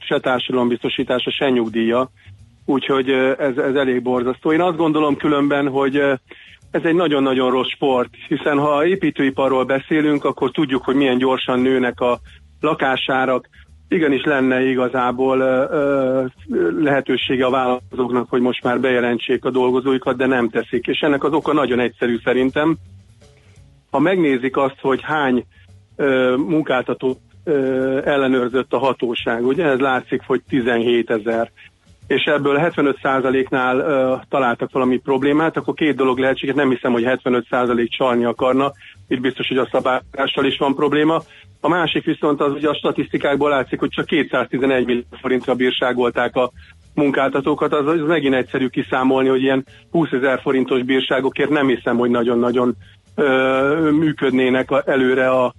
[0.07, 2.11] se társadalombiztosítása, se nyugdíja.
[2.65, 4.53] Úgyhogy ez, ez elég borzasztó.
[4.53, 6.03] Én azt gondolom különben, hogy
[6.73, 12.01] ez egy nagyon-nagyon rossz sport, hiszen ha építőiparról beszélünk, akkor tudjuk, hogy milyen gyorsan nőnek
[12.01, 12.19] a
[12.61, 13.49] lakásárak.
[13.89, 16.25] Igenis lenne igazából ö,
[16.81, 20.87] lehetősége a vállalkozóknak, hogy most már bejelentsék a dolgozóikat, de nem teszik.
[20.87, 22.77] És ennek az oka nagyon egyszerű szerintem.
[23.91, 25.45] Ha megnézik azt, hogy hány
[25.97, 27.17] ö, munkáltató
[28.05, 31.51] ellenőrzött a hatóság, ugye ez látszik, hogy 17 ezer
[32.13, 37.89] és ebből 75%-nál uh, találtak valami problémát, akkor két dolog lehetséges, nem hiszem, hogy 75%
[37.89, 38.73] csalni akarna,
[39.09, 41.23] itt biztos, hogy a szabályozással is van probléma.
[41.61, 46.51] A másik viszont az, hogy a statisztikákból látszik, hogy csak 211 millió forintra bírságolták a
[46.95, 52.11] munkáltatókat, az, az megint egyszerű kiszámolni, hogy ilyen 20 ezer forintos bírságokért nem hiszem, hogy
[52.11, 52.75] nagyon-nagyon
[53.15, 55.55] ö, működnének a, előre a,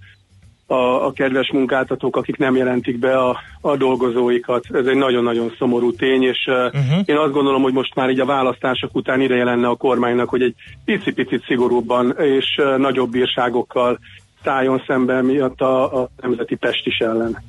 [0.68, 4.66] a, a kedves munkáltatók, akik nem jelentik be a, a dolgozóikat.
[4.72, 7.02] Ez egy nagyon-nagyon szomorú tény, és uh-huh.
[7.06, 10.42] én azt gondolom, hogy most már így a választások után ideje lenne a kormánynak, hogy
[10.42, 10.56] egy
[10.86, 14.00] picit szigorúbban és uh, nagyobb bírságokkal
[14.44, 17.44] szálljon szemben miatt a, a Nemzeti Pestis ellen.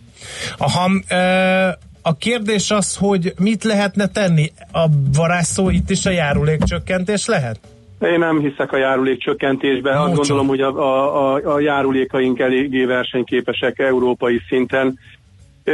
[0.59, 4.53] Aha, e, a kérdés az, hogy mit lehetne tenni?
[4.73, 7.61] A varázsszó itt is a járulékcsökkentés lehet?
[8.12, 10.00] Én nem hiszek a járulék csökkentésbe.
[10.00, 14.98] Azt gondolom, hogy a, a, a, a járulékaink eléggé versenyképesek európai szinten.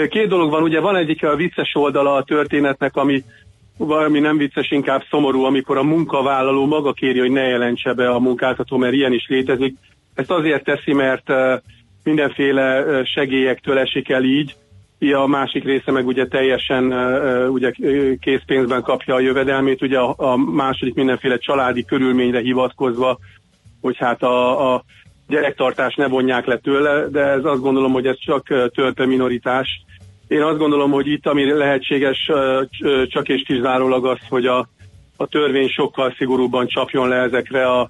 [0.09, 3.25] Két dolog van, ugye van egyik a vicces oldala a történetnek, ami
[3.77, 8.19] valami nem vicces, inkább szomorú, amikor a munkavállaló maga kéri, hogy ne jelentse be a
[8.19, 9.77] munkáltató, mert ilyen is létezik.
[10.15, 11.33] Ezt azért teszi, mert
[12.05, 14.55] mindenféle segélyektől esik el így,
[15.01, 16.93] a másik része meg ugye teljesen
[17.49, 17.73] ugye
[18.21, 23.19] készpénzben kapja a jövedelmét, ugye a, a második mindenféle családi körülményre hivatkozva,
[23.81, 24.85] hogy hát a, a
[25.29, 29.85] gyerektartás ne vonják le tőle, de ez azt gondolom, hogy ez csak törpe minoritás.
[30.29, 32.31] Én azt gondolom, hogy itt, ami lehetséges,
[33.09, 34.69] csak és kizárólag az, hogy a,
[35.17, 37.89] a törvény sokkal szigorúbban csapjon le ezekre a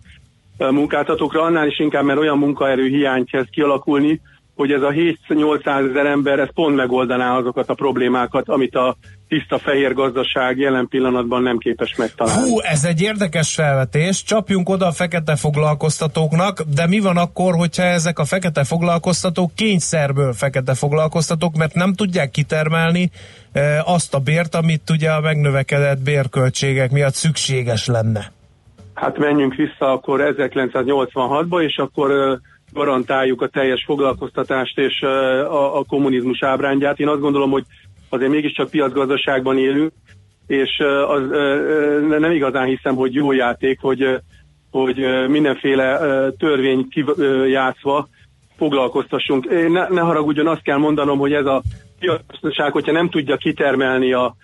[0.58, 4.20] munkáltatókra, annál is inkább, mert olyan munkaerő hiány kezd kialakulni,
[4.60, 4.90] hogy ez a
[5.28, 8.96] 7-800 ezer ember ez pont megoldaná azokat a problémákat, amit a
[9.28, 12.50] tiszta fehér gazdaság jelen pillanatban nem képes megtalálni.
[12.50, 14.22] Hú, ez egy érdekes felvetés.
[14.22, 20.32] Csapjunk oda a fekete foglalkoztatóknak, de mi van akkor, hogyha ezek a fekete foglalkoztatók kényszerből
[20.32, 23.10] fekete foglalkoztatók, mert nem tudják kitermelni
[23.52, 28.32] e, azt a bért, amit ugye a megnövekedett bérköltségek miatt szükséges lenne?
[28.94, 32.40] Hát menjünk vissza akkor 1986-ba, és akkor
[32.72, 37.00] garantáljuk a teljes foglalkoztatást és a, a kommunizmus ábrándját.
[37.00, 37.64] Én azt gondolom, hogy
[38.08, 39.92] azért mégiscsak piacgazdaságban élünk,
[40.46, 41.22] és az,
[42.08, 44.20] nem igazán hiszem, hogy jó játék, hogy,
[44.70, 44.96] hogy
[45.28, 45.98] mindenféle
[46.38, 48.08] törvény kijátszva
[48.56, 49.68] foglalkoztassunk.
[49.68, 51.62] Ne, ne haragudjon, azt kell mondanom, hogy ez a
[51.98, 54.34] piacgazdaság, hogyha nem tudja kitermelni a,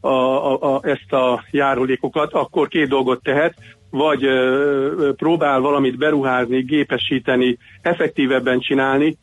[0.00, 3.54] a, a, a, ezt a járulékokat, akkor két dolgot tehet
[3.96, 9.16] vagy ö, próbál valamit beruházni, gépesíteni, effektívebben csinálni,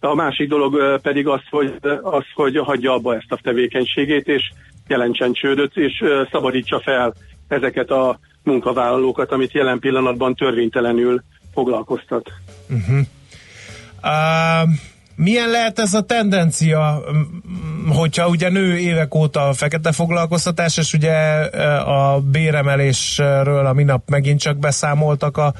[0.00, 4.52] a másik dolog pedig az hogy, az, hogy hagyja abba ezt a tevékenységét, és
[4.88, 7.14] jelentsen csődöt, és szabadítsa fel
[7.48, 11.22] ezeket a munkavállalókat, amit jelen pillanatban törvénytelenül
[11.54, 12.32] foglalkoztat.
[12.68, 12.98] Uh-huh.
[14.02, 14.70] Uh,
[15.20, 17.02] milyen lehet ez a tendencia,
[17.88, 21.12] hogyha ugye nő évek óta a fekete foglalkoztatás, és ugye
[21.78, 25.54] a béremelésről a minap megint csak beszámoltak a,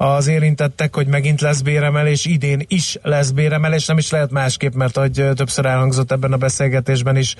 [0.00, 4.96] az érintettek, hogy megint lesz béremelés, idén is lesz béremelés, nem is lehet másképp, mert
[4.96, 7.34] ahogy többször elhangzott ebben a beszélgetésben is,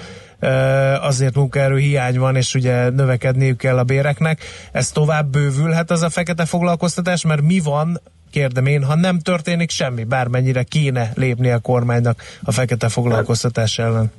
[1.01, 4.41] azért munkaerő hiány van, és ugye növekedniük kell a béreknek.
[4.73, 8.01] Ez tovább bővülhet az a fekete foglalkoztatás, mert mi van,
[8.31, 14.13] kérdem én, ha nem történik semmi, bármennyire kéne lépni a kormánynak a fekete foglalkoztatás ellen.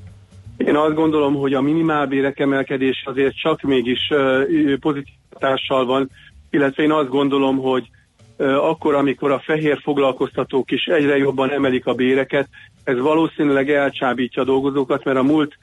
[0.57, 3.99] Én azt gondolom, hogy a minimálbérek emelkedés azért csak mégis
[4.79, 6.09] pozitív hatással van,
[6.49, 7.89] illetve én azt gondolom, hogy
[8.39, 12.47] akkor, amikor a fehér foglalkoztatók is egyre jobban emelik a béreket,
[12.83, 15.57] ez valószínűleg elcsábítja a dolgozókat, mert a múlt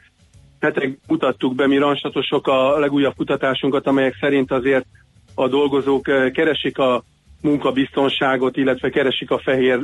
[0.61, 4.87] hetek mutattuk be mi ranstatosok a legújabb kutatásunkat, amelyek szerint azért
[5.35, 6.03] a dolgozók
[6.33, 7.03] keresik a
[7.43, 9.79] munkabiztonságot, illetve keresik a fehér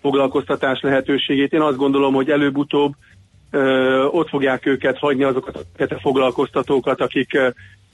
[0.00, 1.52] foglalkoztatás lehetőségét.
[1.52, 2.92] Én azt gondolom, hogy előbb-utóbb
[3.52, 7.38] ö, ott fogják őket hagyni azokat a fekete foglalkoztatókat, akik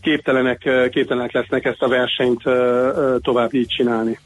[0.03, 4.19] képtelenek, képtelenek lesznek ezt a versenyt ö, ö, tovább így csinálni.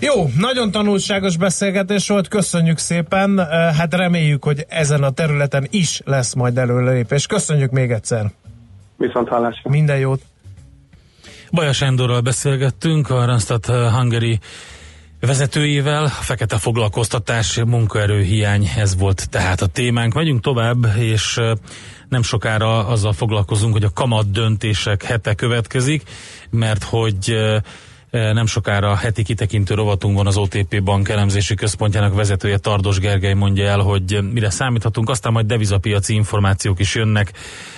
[0.00, 6.34] Jó, nagyon tanulságos beszélgetés volt, köszönjük szépen, hát reméljük, hogy ezen a területen is lesz
[6.34, 7.26] majd előrelépés.
[7.26, 8.26] Köszönjük még egyszer.
[8.96, 9.70] Viszont hallásra.
[9.70, 10.20] Minden jót.
[11.52, 14.38] Bajas Endorral beszélgettünk, a Randstad Hungary
[15.26, 20.14] vezetőjével, a fekete foglalkoztatás, munkaerőhiány, ez volt tehát a témánk.
[20.14, 21.40] Megyünk tovább, és
[22.08, 26.02] nem sokára azzal foglalkozunk, hogy a kamat döntések hete következik,
[26.50, 27.36] mert hogy
[28.10, 33.66] nem sokára heti kitekintő rovatunk van az OTP Bank elemzési központjának vezetője Tardos Gergely mondja
[33.66, 37.32] el, hogy mire számíthatunk, aztán majd devizapiaci információk is jönnek,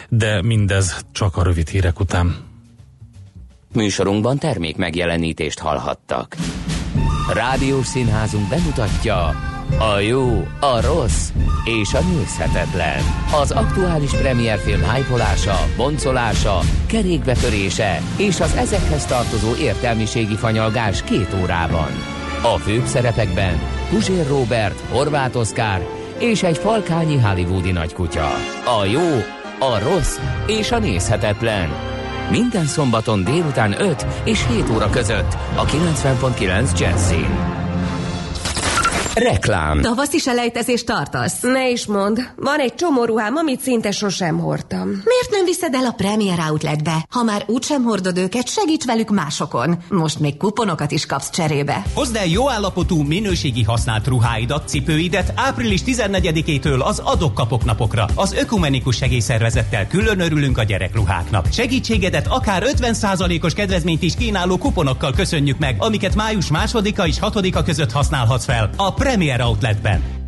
[0.08, 2.36] de mindez csak a rövid hírek után.
[3.72, 6.36] Műsorunkban termék megjelenítést hallhattak.
[7.32, 11.28] Rádiós színházunk bemutatja a jó, a rossz
[11.64, 13.02] és a nézhetetlen.
[13.40, 21.90] Az aktuális premierfilm hypolása, boncolása, kerékbetörése és az ezekhez tartozó értelmiségi fanyalgás két órában.
[22.42, 25.86] A főbb szerepekben Puzsér Robert, Horváth Oszkár
[26.18, 28.28] és egy falkányi hollywoodi nagykutya.
[28.80, 29.16] A jó,
[29.58, 31.68] a rossz és a nézhetetlen.
[32.30, 37.63] Minden szombaton délután 5 és 7 óra között a 90.9 Jazzin.
[39.14, 39.80] Reklám.
[39.80, 41.40] Tavasz is elejtezést tartasz?
[41.40, 42.32] Ne is mond.
[42.36, 44.88] Van egy csomó ruhám, amit szinte sosem hordtam.
[44.88, 47.06] Miért nem viszed el a Premier Outletbe?
[47.10, 49.76] Ha már úgysem hordod őket, segíts velük másokon.
[49.88, 51.82] Most még kuponokat is kapsz cserébe.
[51.94, 58.06] Hozd el jó állapotú, minőségi használt ruháidat, cipőidet április 14-től az adok-kapok napokra.
[58.14, 61.46] Az Ökumenikus Segélyszervezettel külön örülünk a gyerekruháknak.
[61.52, 67.92] Segítségedet akár 50%-os kedvezményt is kínáló kuponokkal köszönjük meg, amiket május 2-a és 6-a között
[67.92, 68.70] használhatsz fel.
[68.76, 70.23] A Premier Outletben.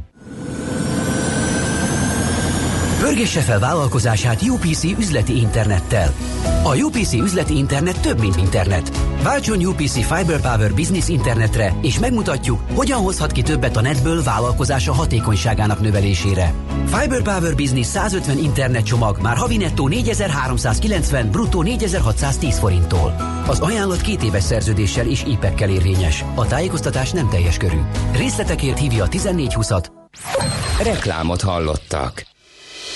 [2.99, 6.14] Pörgesse fel vállalkozását UPC üzleti internettel.
[6.62, 8.99] A UPC üzleti internet több, mint internet.
[9.22, 14.92] Váltson UPC Fiber Power Business internetre, és megmutatjuk, hogyan hozhat ki többet a netből vállalkozása
[14.92, 16.53] hatékonyságának növelésére.
[16.84, 23.16] Fiber Power Business 150 internet csomag már havi nettó 4390, bruttó 4610 forinttól.
[23.47, 26.24] Az ajánlat két éves szerződéssel és IPEC-kel érvényes.
[26.34, 27.80] A tájékoztatás nem teljes körű.
[28.12, 29.84] Részletekért hívja a 1420-at.
[30.82, 32.36] Reklámot hallottak.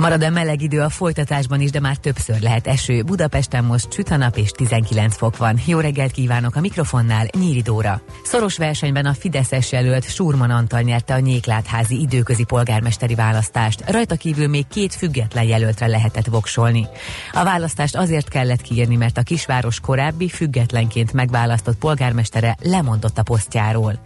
[0.00, 3.02] Marad a meleg idő a folytatásban is, de már többször lehet eső.
[3.02, 5.58] Budapesten most süt a nap és 19 fok van.
[5.66, 8.00] Jó reggelt kívánok a mikrofonnál, Nyíri Dóra.
[8.24, 13.90] Szoros versenyben a Fideszes jelölt Surman Antal nyerte a Nyéklátházi időközi polgármesteri választást.
[13.90, 16.86] Rajta kívül még két független jelöltre lehetett voksolni.
[17.32, 23.98] A választást azért kellett kiírni, mert a kisváros korábbi függetlenként megválasztott polgármestere lemondott a posztjáról.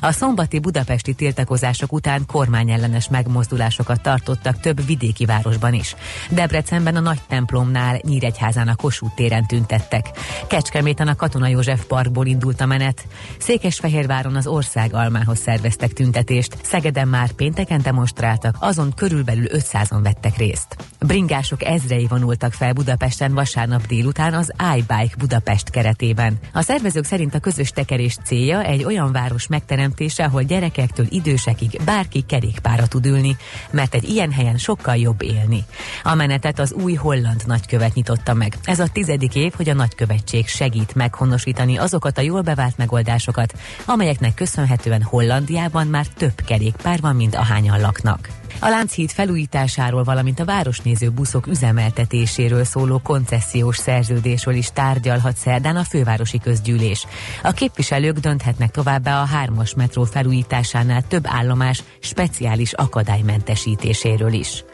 [0.00, 5.94] A szombati budapesti tiltakozások után kormányellenes megmozdulásokat tartottak több vidéki városban is.
[6.30, 10.06] Debrecenben a Nagy templomnál, Nyíregyházán a Kossuth téren tüntettek.
[10.46, 13.06] Kecskeméten a Katona József Parkból indult a menet.
[13.38, 16.56] Székesfehérváron az ország almához szerveztek tüntetést.
[16.62, 20.76] Szegeden már pénteken demonstráltak, azon körülbelül 500-on vettek részt.
[21.00, 26.38] Bringások ezrei vonultak fel Budapesten vasárnap délután az iBike Budapest keretében.
[26.52, 32.20] A szervezők szerint a közös tekerés célja egy olyan város megteremtése, ahol gyerekektől idősekig bárki
[32.20, 33.36] kerékpára tud ülni,
[33.70, 35.64] mert egy ilyen helyen sokkal jobb élni.
[36.02, 38.56] A menetet az új holland nagykövet nyitotta meg.
[38.64, 43.54] Ez a tizedik év, hogy a nagykövetség segít meghonosítani azokat a jól bevált megoldásokat,
[43.84, 48.28] amelyeknek köszönhetően Hollandiában már több kerékpár van, mint ahányan laknak.
[48.60, 55.84] A Lánchíd felújításáról, valamint a városnéző buszok üzemeltetéséről szóló koncesziós szerződésről is tárgyalhat szerdán a
[55.84, 57.06] fővárosi közgyűlés.
[57.42, 64.64] A képviselők dönthetnek továbbá a hármas metró felújításánál több állomás speciális akadálymentesítéséről is.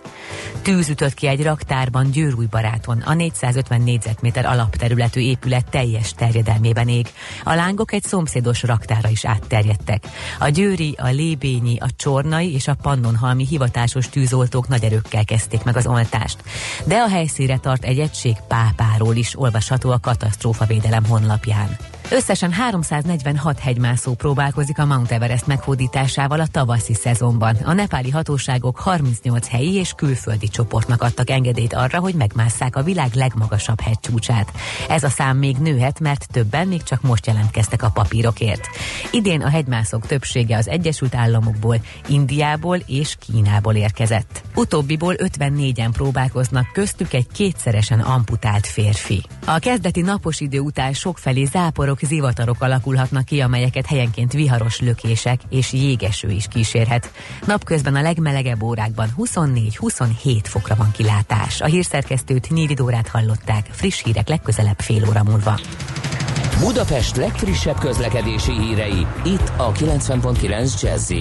[0.62, 7.06] Tűz ütött ki egy raktárban Győrújbaráton, a 450 négyzetméter alapterületű épület teljes terjedelmében ég.
[7.44, 10.04] A lángok egy szomszédos raktára is átterjedtek.
[10.38, 15.76] A győri, a lébényi, a csornai és a pannonhalmi hivatásos tűzoltók nagy erőkkel kezdték meg
[15.76, 16.42] az oltást.
[16.84, 21.76] De a helyszínre tart egy egység pápáról is olvasható a katasztrófavédelem honlapján.
[22.14, 27.56] Összesen 346 hegymászó próbálkozik a Mount Everest meghódításával a tavaszi szezonban.
[27.64, 33.14] A nepáli hatóságok 38 helyi és külföldi csoportnak adtak engedélyt arra, hogy megmásszák a világ
[33.14, 34.52] legmagasabb hegycsúcsát.
[34.88, 38.68] Ez a szám még nőhet, mert többen még csak most jelentkeztek a papírokért.
[39.12, 41.76] Idén a hegymászók többsége az Egyesült Államokból,
[42.08, 44.42] Indiából és Kínából érkezett.
[44.54, 49.22] Utóbbiból 54-en próbálkoznak, köztük egy kétszeresen amputált férfi.
[49.46, 55.72] A kezdeti napos idő után sokfelé záporok, zivatarok alakulhatnak ki, amelyeket helyenként viharos lökések és
[55.72, 57.12] jégeső is kísérhet.
[57.46, 61.61] Napközben a legmelegebb órákban 24-27 fokra van kilátás.
[61.61, 63.66] A hírszerkesztőt Nyíri Dórát hallották.
[63.70, 65.61] Friss hírek legközelebb fél óra múlva.
[66.61, 71.12] Budapest legfrissebb közlekedési hírei, itt a 90.9 jazz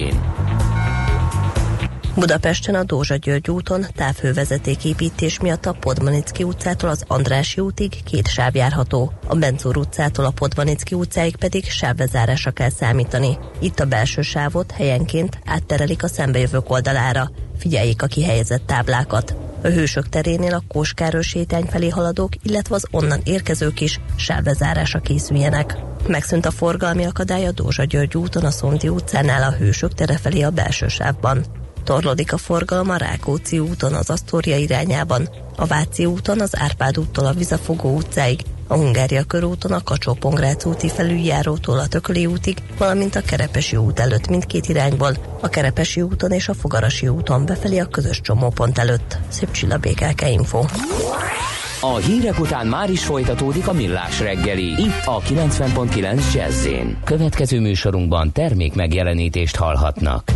[2.14, 8.54] Budapesten a Dózsa György úton távhővezetéképítés miatt a Podmanicki utcától az Andrási útig két sáv
[8.54, 9.12] járható.
[9.26, 13.38] A Benzúr utcától a Podmanicki utcáig pedig sávlezárásra kell számítani.
[13.60, 17.30] Itt a belső sávot helyenként átterelik a szembejövők oldalára.
[17.58, 19.34] Figyeljék a kihelyezett táblákat.
[19.62, 25.76] A Hősök terénél a Kóskáros sétány felé haladók, illetve az onnan érkezők is sávlezárásra készüljenek.
[26.06, 30.42] Megszűnt a forgalmi akadály a Dózsa György úton a Szondi utcánál a Hősök tere felé
[30.42, 31.44] a belső sávban.
[31.84, 37.26] Torlódik a forgalom a Rákóczi úton az Asztória irányában, a Váci úton az Árpád úttól
[37.26, 40.18] a Vizafogó utcáig, a Hungária körúton a kacsó
[40.64, 46.30] úti felüljárótól a Tököli útig, valamint a Kerepesi út előtt mindkét irányból, a Kerepesi úton
[46.30, 49.18] és a Fogarasi úton befelé a közös csomópont előtt.
[49.28, 50.64] Szép csilla BKK Info.
[51.80, 56.66] A hírek után már is folytatódik a millás reggeli, itt a 90.9 jazz
[57.04, 60.32] Következő műsorunkban termék megjelenítést hallhatnak.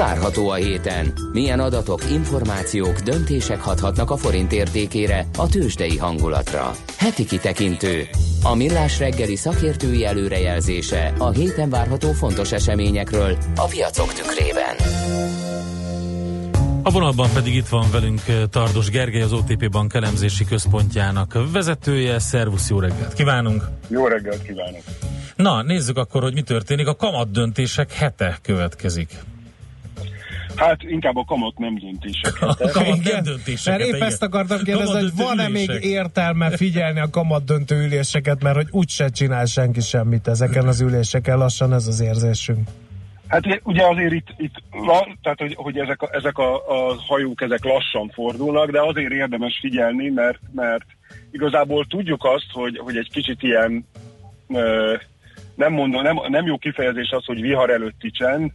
[0.00, 1.12] Várható a héten?
[1.32, 6.70] Milyen adatok, információk, döntések hathatnak a forint értékére, a tőzsdei hangulatra?
[6.98, 8.08] Heti kitekintő.
[8.42, 14.76] A millás reggeli szakértői előrejelzése a héten várható fontos eseményekről a piacok tükrében.
[16.82, 22.18] A vonalban pedig itt van velünk eh, Tardos Gergely, az OTP Bank elemzési központjának vezetője.
[22.18, 23.62] Szervusz, jó reggelt kívánunk!
[23.88, 24.82] Jó reggelt kívánok!
[25.36, 26.86] Na, nézzük akkor, hogy mi történik.
[26.86, 29.08] A kamat döntések hete következik.
[30.60, 32.32] Hát inkább a kamat nem döntések.
[32.40, 33.80] A kamat nem Mert döntéseket.
[33.80, 34.06] épp igen.
[34.06, 39.08] ezt akartam kérdezni, hogy van-e még értelme figyelni a kamat döntő üléseket, mert hogy úgyse
[39.08, 42.68] csinál senki semmit ezeken az üléseken, lassan ez az érzésünk.
[43.28, 44.62] Hát ugye azért itt, itt
[45.22, 49.58] tehát hogy, hogy ezek, a, ezek a, a hajók ezek lassan fordulnak, de azért érdemes
[49.60, 50.86] figyelni, mert, mert
[51.30, 53.86] igazából tudjuk azt, hogy, hogy egy kicsit ilyen
[55.54, 58.50] nem, mondom, nem, nem jó kifejezés az, hogy vihar előtti csend,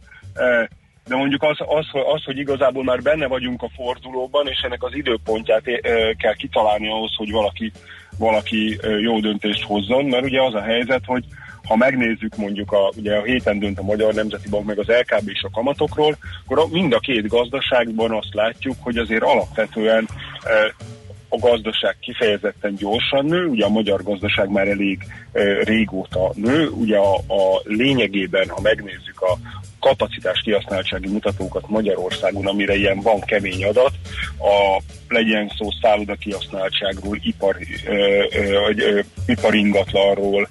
[1.06, 4.94] de mondjuk az, az, az, hogy igazából már benne vagyunk a fordulóban, és ennek az
[4.94, 7.72] időpontját ö, kell kitalálni ahhoz, hogy valaki,
[8.18, 11.24] valaki ö, jó döntést hozzon, mert ugye az a helyzet, hogy
[11.66, 15.28] ha megnézzük mondjuk a, ugye a héten dönt a Magyar Nemzeti Bank meg az LKB
[15.28, 20.08] és a kamatokról, akkor mind a két gazdaságban azt látjuk, hogy azért alapvetően
[20.42, 20.70] eh,
[21.28, 26.96] a gazdaság kifejezetten gyorsan nő, ugye a magyar gazdaság már elég eh, régóta nő, ugye
[26.96, 29.38] a, a lényegében, ha megnézzük a
[29.86, 33.92] kapacitás kihasználtsági mutatókat Magyarországon, amire ilyen van kemény adat,
[34.38, 37.56] a legyen szó szálloda kihasználtságról, ipar,
[37.86, 40.48] ö, ö, ö, iparingatlanról,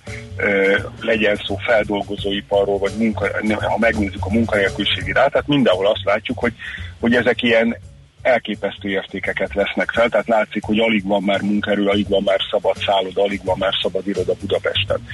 [1.01, 3.29] legyen szó feldolgozóiparról, vagy munka,
[3.59, 6.53] ha megnézzük a munkanélküliségi rátát, mindenhol azt látjuk, hogy,
[6.99, 7.77] hogy ezek ilyen
[8.21, 12.77] elképesztő értékeket vesznek fel, tehát látszik, hogy alig van már munkerő, alig van már szabad
[12.77, 15.07] szálloda, alig van már szabad iroda Budapesten.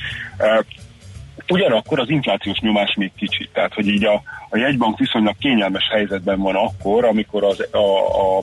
[1.50, 6.40] Ugyanakkor az inflációs nyomás még kicsit, tehát hogy így a, a jegybank viszonylag kényelmes helyzetben
[6.40, 8.42] van akkor, amikor az, a, a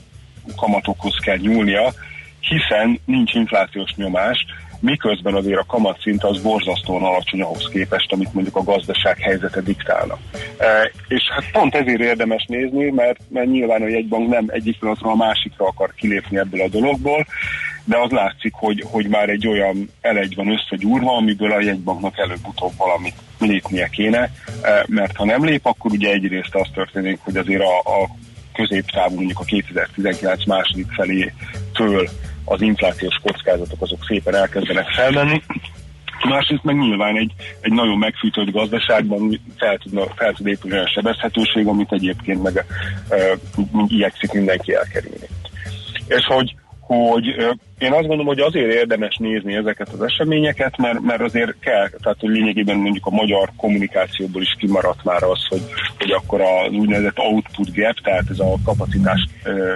[0.56, 1.92] kamatokhoz kell nyúlnia,
[2.40, 4.46] hiszen nincs inflációs nyomás,
[4.80, 10.18] miközben azért a kamatszint az borzasztóan alacsony ahhoz képest, amit mondjuk a gazdaság helyzete diktálna.
[10.58, 15.12] E, és hát pont ezért érdemes nézni, mert, mert nyilván a jegybank nem egyik pillanatról
[15.12, 17.26] a másikra akar kilépni ebből a dologból,
[17.84, 22.72] de az látszik, hogy, hogy már egy olyan elegy van összegyúrva, amiből a jegybanknak előbb-utóbb
[22.76, 24.30] valamit lépnie kéne,
[24.62, 28.08] e, mert ha nem lép, akkor ugye egyrészt az történik, hogy azért a, a
[28.58, 30.86] középtávú, mondjuk a 2019 második
[31.78, 32.08] felétől
[32.44, 35.42] az inflációs kockázatok azok szépen elkezdenek felmenni,
[36.28, 41.66] Másrészt meg nyilván egy, egy nagyon megfűtött gazdaságban fel, tudna, fel tud épülni olyan sebezhetőség,
[41.66, 42.64] amit egyébként meg
[43.08, 43.16] e,
[43.86, 45.26] igyekszik mindenki elkerülni.
[46.06, 46.54] És hogy,
[46.88, 47.26] hogy
[47.78, 52.20] én azt gondolom, hogy azért érdemes nézni ezeket az eseményeket, mert, mert azért kell, tehát
[52.20, 55.62] hogy lényegében mondjuk a magyar kommunikációból is kimaradt már az, hogy,
[55.98, 59.28] hogy akkor az úgynevezett output gap, tehát ez a kapacitás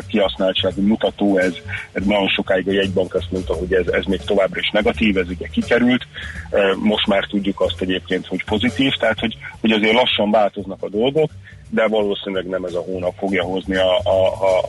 [0.09, 1.55] kihasználtsági mutató, ez,
[1.93, 5.29] ez nagyon sokáig a jegybank azt mondta, hogy ez, ez még továbbra is negatív, ez
[5.29, 6.07] ugye kikerült,
[6.83, 11.31] most már tudjuk azt egyébként, hogy pozitív, tehát hogy, hogy azért lassan változnak a dolgok,
[11.71, 14.69] de valószínűleg nem ez a hónap fogja hozni a, a, a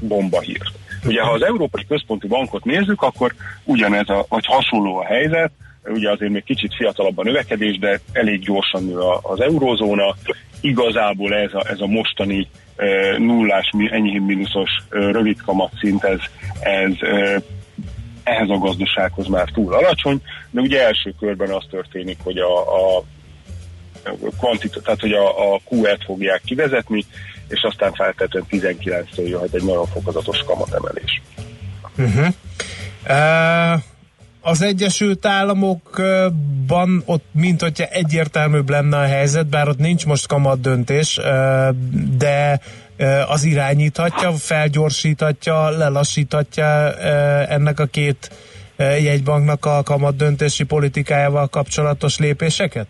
[0.00, 0.81] bomba hírt.
[1.04, 3.34] Ugye, ha az Európai Központi Bankot nézzük, akkor
[3.64, 5.50] ugyanez, a, vagy hasonló a helyzet,
[5.84, 10.14] ugye azért még kicsit fiatalabb a növekedés, de elég gyorsan nő az eurózóna.
[10.60, 16.20] Igazából ez a, ez a mostani e, nullás, enyhén mínuszos e, rövid kamatszint, ez,
[16.60, 17.42] ez e,
[18.22, 23.04] ehhez a gazdasághoz már túl alacsony, de ugye első körben az történik, hogy a, a
[24.38, 27.04] kvantita, tehát hogy a, a Q-et fogják kivezetni,
[27.52, 31.22] és aztán feltétlenül 19-től jöhet egy nagyon fokozatos kamatemelés.
[31.98, 32.26] Uh-huh.
[33.08, 33.82] Uh,
[34.44, 40.60] az Egyesült Államokban ott mint hogyha egyértelműbb lenne a helyzet, bár ott nincs most kamat
[40.60, 41.20] döntés,
[42.18, 42.60] de
[43.28, 46.96] az irányíthatja, felgyorsíthatja, lelassíthatja
[47.46, 48.30] ennek a két
[48.78, 52.86] jegybanknak a kamat döntési politikájával kapcsolatos lépéseket?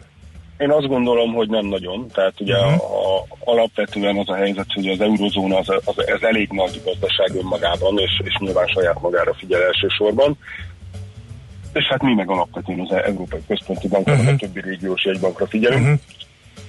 [0.63, 2.07] Én azt gondolom, hogy nem nagyon.
[2.15, 2.83] Tehát ugye uh-huh.
[2.83, 7.99] a, alapvetően az a helyzet, hogy az eurozóna az, az, ez elég nagy gazdaság önmagában,
[7.99, 10.39] és, és nyilván saját magára figyel elsősorban.
[11.73, 14.29] És hát mi meg alapvetően az Európai Központi Bankra, uh-huh.
[14.29, 15.83] a többi régiós jegybankra figyelünk.
[15.83, 16.01] Uh-huh.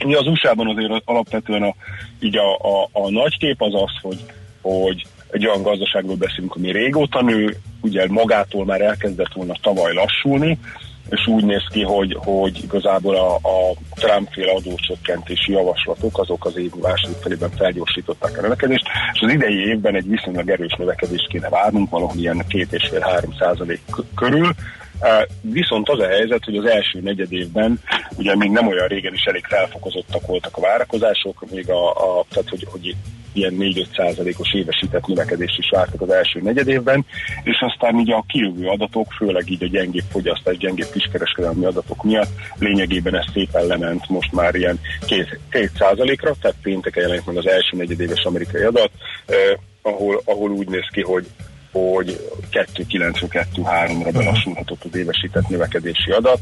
[0.06, 1.76] Mi az USA-ban azért alapvetően a,
[2.20, 4.20] így a, a, a nagy kép az az, hogy,
[4.62, 10.60] hogy egy olyan gazdaságról beszélünk, ami régóta nő, ugye magától már elkezdett volna tavaly lassulni,
[11.10, 16.72] és úgy néz ki, hogy, hogy igazából a, a Trump-féle adócsökkentési javaslatok azok az év
[16.82, 21.90] második felében felgyorsították a növekedést, és az idei évben egy viszonylag erős növekedést kéne várnunk,
[21.90, 23.82] valahol ilyen két és fél három százalék
[24.16, 24.54] körül,
[25.42, 27.80] Viszont az a helyzet, hogy az első negyed évben,
[28.18, 32.50] ugye még nem olyan régen is elég felfokozottak voltak a várakozások, még a, a tehát
[32.50, 32.96] hogy, hogy
[33.34, 37.06] ilyen 4-5 százalékos évesített növekedést is vártak az első negyed évben,
[37.44, 42.30] és aztán ugye a kijövő adatok, főleg így a gyengébb fogyasztás, gyengébb kiskereskedelmi adatok miatt
[42.60, 44.80] lényegében ez szépen lement most már ilyen
[45.50, 48.92] 2 százalékra, tehát pénteken jelent meg az első negyedéves amerikai adat,
[49.26, 49.36] eh,
[49.82, 51.28] ahol, ahol úgy néz ki, hogy
[51.74, 56.40] hogy 2,92-3-ra belassulhatott az évesített növekedési adat.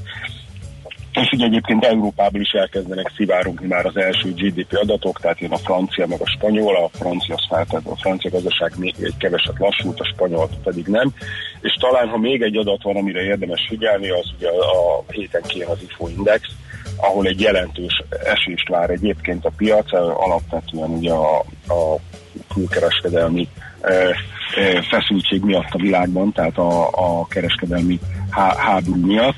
[1.13, 5.57] És ugye egyébként Európában is elkezdenek szivárogni már az első GDP adatok, tehát jön a
[5.57, 10.11] francia meg a spanyol, a francia, tehát a francia gazdaság még egy keveset lassult, a
[10.13, 11.13] spanyol pedig nem.
[11.61, 15.69] És talán, ha még egy adat van, amire érdemes figyelni, az ugye a héten kijön
[15.69, 16.47] az IFO Index,
[16.97, 21.95] ahol egy jelentős esést vár egyébként a piac, alapvetően ugye a, a
[22.53, 23.47] külkereskedelmi
[23.81, 24.09] eh,
[24.89, 27.99] feszültség miatt a világban, tehát a, a kereskedelmi
[28.29, 29.35] há, háború miatt,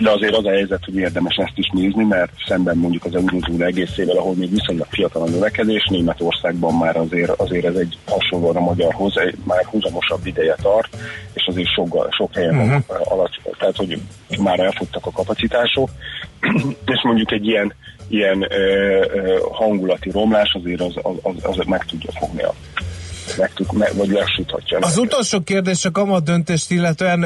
[0.00, 3.60] de azért az a helyzet, hogy érdemes ezt is nézni, mert szemben mondjuk az egész
[3.60, 8.60] egészével, ahol még viszonylag fiatal a növekedés, Németországban már azért, azért ez egy hasonlóan a
[8.60, 10.96] magyarhoz, már húzamosabb ideje tart,
[11.32, 12.82] és azért sok, sok helyen uh-huh.
[12.88, 14.00] alacsony, tehát hogy
[14.38, 15.90] már elfuttak a kapacitások,
[16.92, 17.74] és mondjuk egy ilyen,
[18.08, 18.56] ilyen ö,
[19.14, 22.54] ö, hangulati romlás azért az, az, az, az meg tudja fogni a
[23.36, 24.78] meg meg, vagy lassíthatja.
[24.78, 27.18] Az utolsó kérdés a kamat döntést illetően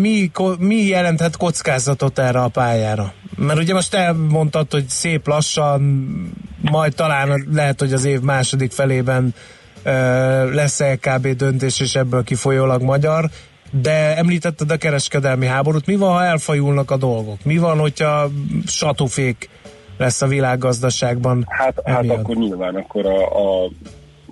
[0.00, 3.12] mi, mi jelenthet kockázatot erre a pályára?
[3.36, 5.80] Mert ugye most elmondtad, hogy szép lassan,
[6.70, 9.34] majd talán lehet, hogy az év második felében
[10.52, 13.30] lesz LKB döntés, és ebből kifolyólag magyar,
[13.70, 15.86] de említetted a kereskedelmi háborút.
[15.86, 17.44] Mi van, ha elfajulnak a dolgok?
[17.44, 18.30] Mi van, hogyha
[18.66, 19.48] satufék
[19.98, 21.44] lesz a világgazdaságban?
[21.48, 23.70] Hát, hát akkor nyilván akkor a, a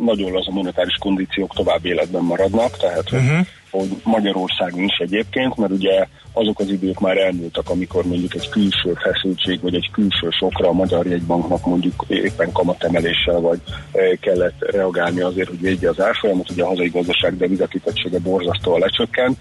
[0.05, 3.47] nagyon az a monetáris kondíciók tovább életben maradnak, tehát uh-huh.
[3.71, 8.93] hogy Magyarországon is egyébként, mert ugye azok az idők már elmúltak, amikor mondjuk egy külső
[9.03, 13.61] feszültség, vagy egy külső sokra a Magyar Jegybanknak mondjuk éppen kamatemeléssel vagy
[13.93, 19.39] e, kellett reagálni azért, hogy védje az árfolyamat, ugye a hazai gazdaság devizakitettsége borzasztóan lecsökkent,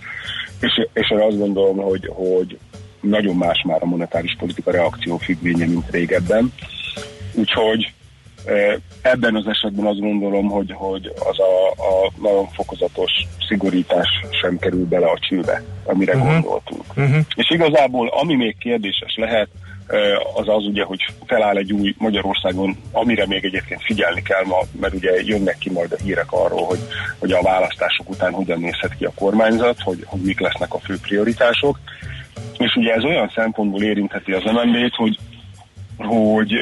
[0.60, 2.58] és, és én azt gondolom, hogy, hogy
[3.02, 6.54] nagyon más már a monetáris politika reakció függvénye, mint régebben.
[7.34, 7.94] Úgyhogy
[9.02, 13.12] Ebben az esetben azt gondolom, hogy, hogy az a, a nagyon fokozatos
[13.48, 14.08] szigorítás
[14.42, 16.32] sem kerül bele a csőbe, amire uh-huh.
[16.32, 16.84] gondoltunk.
[16.96, 17.26] Uh-huh.
[17.36, 19.50] És igazából, ami még kérdéses lehet,
[20.34, 24.94] az az ugye, hogy feláll egy új Magyarországon, amire még egyébként figyelni kell ma, mert
[24.94, 26.80] ugye jönnek ki majd a hírek arról, hogy,
[27.20, 30.98] hogy a választások után hogyan nézhet ki a kormányzat, hogy, hogy mik lesznek a fő
[31.02, 31.80] prioritások.
[32.58, 35.18] És ugye ez olyan szempontból érintheti az MNB-t, hogy,
[35.98, 36.54] hogy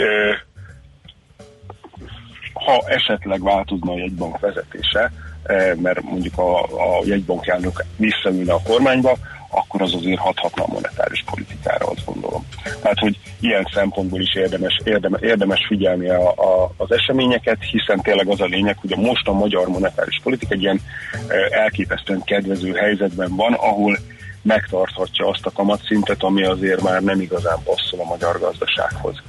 [2.67, 5.11] ha esetleg változna a jegybank vezetése,
[5.43, 9.17] eh, mert mondjuk a, a jegybankjának visszaülne a kormányba,
[9.49, 12.45] akkor az azért hathatna a monetáris politikára, azt gondolom.
[12.81, 18.27] Tehát, hogy ilyen szempontból is érdemes, érdemes, érdemes figyelni a, a, az eseményeket, hiszen tényleg
[18.27, 20.81] az a lényeg, hogy a most a magyar monetáris politika egy ilyen
[21.27, 23.97] eh, elképesztően kedvező helyzetben van, ahol
[24.41, 29.21] megtarthatja azt a kamatszintet, ami azért már nem igazán passzol a magyar gazdasághoz.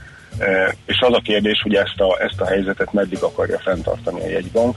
[0.87, 4.77] És az a kérdés, hogy ezt a, ezt a helyzetet meddig akarja fenntartani a jegybank.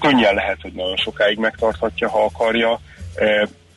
[0.00, 2.80] Könnyen lehet, hogy nagyon sokáig megtarthatja, ha akarja,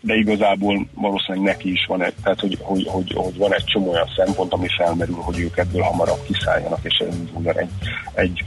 [0.02, 3.92] de igazából valószínűleg neki is van egy, tehát hogy, hogy, hogy, hogy van egy csomó
[3.92, 7.70] olyan szempont, ami felmerül, hogy ők ebből hamarabb kiszálljanak, és elinduljon egy,
[8.14, 8.44] egy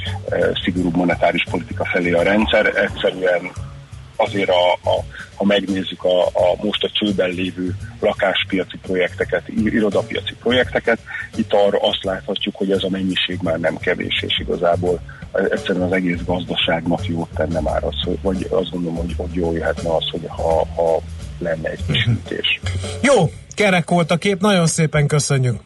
[0.65, 2.67] szigorúbb monetáris politika felé a rendszer.
[2.67, 3.51] Egyszerűen
[4.17, 5.05] azért, a, a,
[5.35, 10.99] ha megnézzük a, a most a csőben lévő lakáspiaci projekteket, irodapiaci projekteket,
[11.37, 15.01] itt arra azt láthatjuk, hogy ez a mennyiség már nem kevés, és igazából
[15.33, 19.55] egyszerűen az egész gazdaságnak jót tenne már az, hogy, vagy azt gondolom, hogy, hogy jól
[19.55, 21.01] jöhetne az, hogy ha, ha
[21.39, 22.15] lenne egy kis mhm.
[22.15, 22.61] ütés.
[23.03, 25.61] Jó, kerek volt a kép, nagyon szépen köszönjük.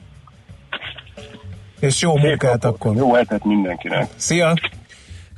[1.80, 2.96] És jó Szép munkát akkor.
[2.96, 4.08] Jó hetet mindenkinek.
[4.16, 4.54] Szia!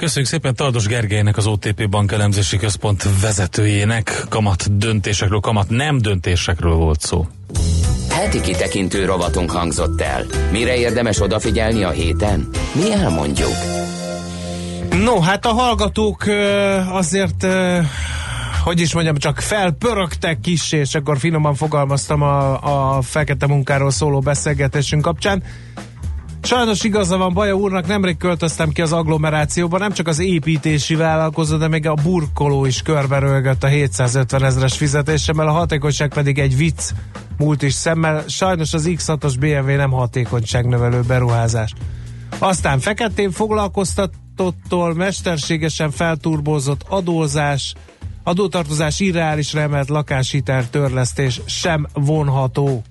[0.03, 4.25] Köszönjük szépen Tardos Gergelynek, az OTP Bank elemzési központ vezetőjének.
[4.29, 7.27] Kamat döntésekről, kamat nem döntésekről volt szó.
[8.09, 10.25] Heti kitekintő rovatunk hangzott el.
[10.51, 12.49] Mire érdemes odafigyelni a héten?
[12.75, 13.53] Mi elmondjuk.
[15.05, 16.25] No, hát a hallgatók
[16.91, 17.47] azért,
[18.65, 24.21] hogy is mondjam, csak felpörögtek kis, és akkor finoman fogalmaztam a, a fekete munkáról szóló
[24.21, 25.43] beszélgetésünk kapcsán.
[26.45, 31.57] Sajnos igaza van Baja úrnak, nemrég költöztem ki az agglomerációba, nem csak az építési vállalkozó,
[31.57, 36.91] de még a burkoló is körberölgött a 750 ezeres fizetésemmel, a hatékonyság pedig egy vicc
[37.39, 38.25] múlt is szemmel.
[38.29, 41.73] Sajnos az X6-os BMW nem hatékonyságnövelő beruházás.
[42.39, 47.75] Aztán feketén foglalkoztatottól mesterségesen felturbózott adózás,
[48.23, 52.83] adótartozás irreálisra emelt lakáshitel törlesztés sem vonható.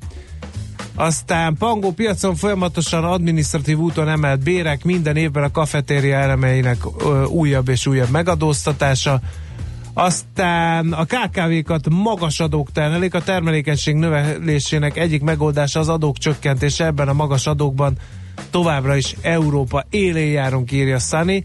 [1.02, 7.70] Aztán Pangó piacon folyamatosan adminisztratív úton emelt bérek, minden évben a kafetéria elemeinek ö, újabb
[7.70, 9.20] és újabb megadóztatása.
[9.94, 17.08] Aztán a KKV-kat magas adók termelik, a termelékenység növelésének egyik megoldása az adók csökkentése, ebben
[17.08, 17.98] a magas adókban
[18.50, 21.44] továbbra is Európa élén járunk, írja Sunny.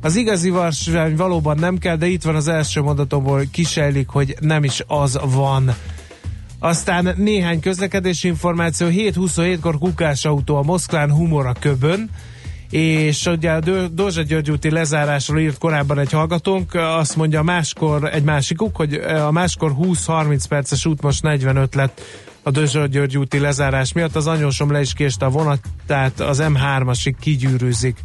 [0.00, 4.64] Az igazi varsány valóban nem kell, de itt van az első mondatomból kisejlik, hogy nem
[4.64, 5.74] is az van.
[6.64, 8.86] Aztán néhány közlekedési információ.
[8.88, 12.10] 7.27-kor kukás autó a Moszkván Humor a Köbön,
[12.70, 18.22] és ugye a Dózsa György úti lezárásról írt korábban egy hallgatónk, azt mondja máskor egy
[18.22, 22.00] másikuk, hogy a máskor 20-30 perces út most 45 lett
[22.42, 24.16] a Dózsa György úti lezárás miatt.
[24.16, 27.98] Az anyósom le is késte a vonat, tehát az M3-asig kigyűrűzik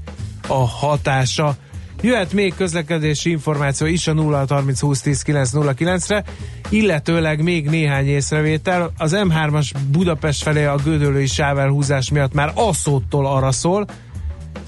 [0.48, 1.56] a hatása.
[2.02, 6.24] Jöhet még közlekedési információ is a 0 30 20 10 909 re
[6.70, 8.92] illetőleg még néhány észrevétel.
[8.98, 13.86] Az M3-as Budapest felé a gödölői sávelhúzás miatt már Asszóttól arra szól,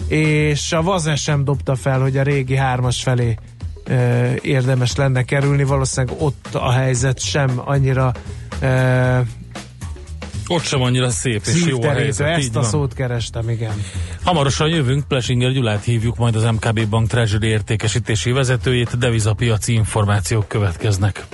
[0.08, 3.36] és a Vazes sem dobta fel, hogy a régi hármas felé
[3.86, 8.12] e, érdemes lenne kerülni, valószínűleg ott a helyzet sem annyira
[8.60, 9.24] e,
[10.52, 12.28] Ott sem annyira szép és jó a helyzet.
[12.28, 13.84] Ezt a szót kerestem, igen.
[14.24, 21.26] Hamarosan jövünk, Plesinger Gyulát hívjuk, majd az MKB Bank Treasury értékesítési vezetőjét, devizapiaci információk következnek.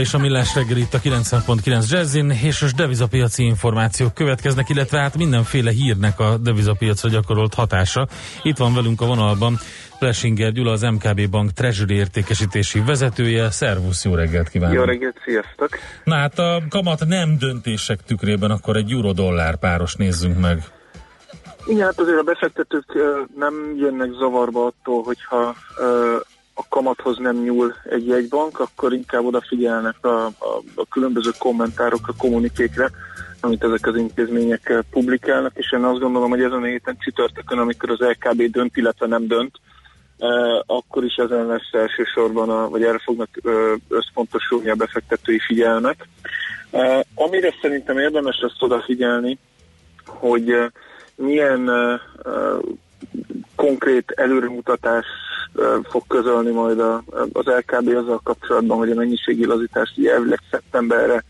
[0.00, 4.98] Továbbra is a Millás reggel itt a 90.9 Jazzin, és most devizapiaci információk következnek, illetve
[4.98, 8.06] hát mindenféle hírnek a devizapiacra gyakorolt hatása.
[8.42, 9.58] Itt van velünk a vonalban
[9.98, 13.50] Plesinger Gyula, az MKB Bank Treasury értékesítési vezetője.
[13.50, 14.76] Szervusz, jó reggelt kívánok!
[14.76, 15.68] Jó reggelt, sziasztok!
[16.04, 20.64] Na hát a kamat nem döntések tükrében akkor egy euro-dollár páros nézzünk meg.
[21.66, 22.92] Igen, hát azért a befektetők
[23.36, 25.54] nem jönnek zavarba attól, hogyha
[26.80, 32.90] kamathoz nem nyúl egy jegybank, akkor inkább odafigyelnek a, a, a különböző kommentárokra, kommunikékre,
[33.40, 37.58] amit ezek az intézmények ö, publikálnak, és én azt gondolom, hogy ezen a héten csütörtökön,
[37.58, 39.56] amikor az LKB dönt, illetve nem dönt,
[40.18, 46.08] ö, akkor is ezen lesz elsősorban, a, vagy erre fognak ö, összpontosulni a befektetői figyelmek.
[46.70, 49.38] Ö, Amire szerintem érdemes azt odafigyelni,
[50.06, 50.66] hogy ö,
[51.14, 51.94] milyen ö,
[53.56, 55.06] konkrét előremutatás
[55.82, 57.02] fog közölni majd a,
[57.32, 61.24] az LKB azzal kapcsolatban, hogy a mennyiségi lazítást elvileg szeptemberre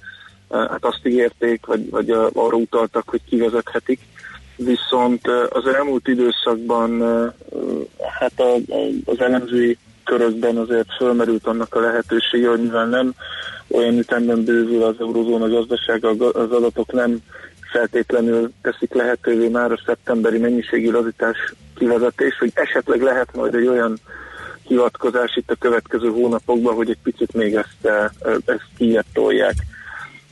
[0.51, 4.01] hát azt ígérték, vagy, vagy arra utaltak, hogy kivezethetik.
[4.57, 7.01] Viszont az elmúlt időszakban
[8.19, 8.55] hát a,
[9.05, 13.15] az elemzői körökben azért fölmerült annak a lehetősége, hogy mivel nem
[13.71, 17.19] olyan ütemben bővül az eurozóna gazdasága, az adatok nem
[17.71, 23.99] feltétlenül teszik lehetővé már a szeptemberi mennyiségi lazítás kivezetés, hogy esetleg lehet majd egy olyan
[24.63, 28.05] hivatkozás itt a következő hónapokban, hogy egy picit még ezt, eh,
[28.45, 29.55] ezt kijebb tolják.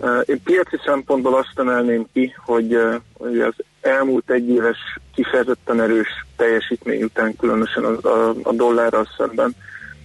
[0.01, 2.79] Eh, Én piaci szempontból azt emelném ki, hogy,
[3.13, 4.79] hogy az elmúlt egy éves
[5.15, 9.55] kifejezetten erős teljesítmény után, különösen a, a, a dollárral szemben,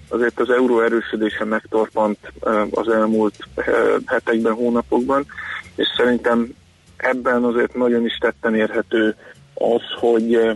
[0.09, 2.17] azért az euró erősödése megtorpant
[2.71, 3.35] az elmúlt
[4.05, 5.25] hetekben, hónapokban,
[5.75, 6.53] és szerintem
[7.03, 9.15] ebben azért nagyon is tetten érhető
[9.53, 10.55] az, hogy, eh,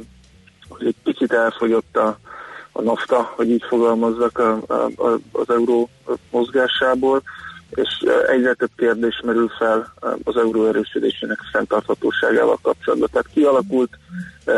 [0.70, 2.20] hogy egy picit elfogyott a,
[2.72, 5.90] a nafta, hogy így fogalmazzak a, a, a, az euró
[6.32, 7.22] mozgásából,
[7.70, 13.10] és eh, egyre több kérdés merül fel eh, az euró erősödésének fenntarthatóságával kapcsolatban.
[13.12, 13.98] Tehát kialakult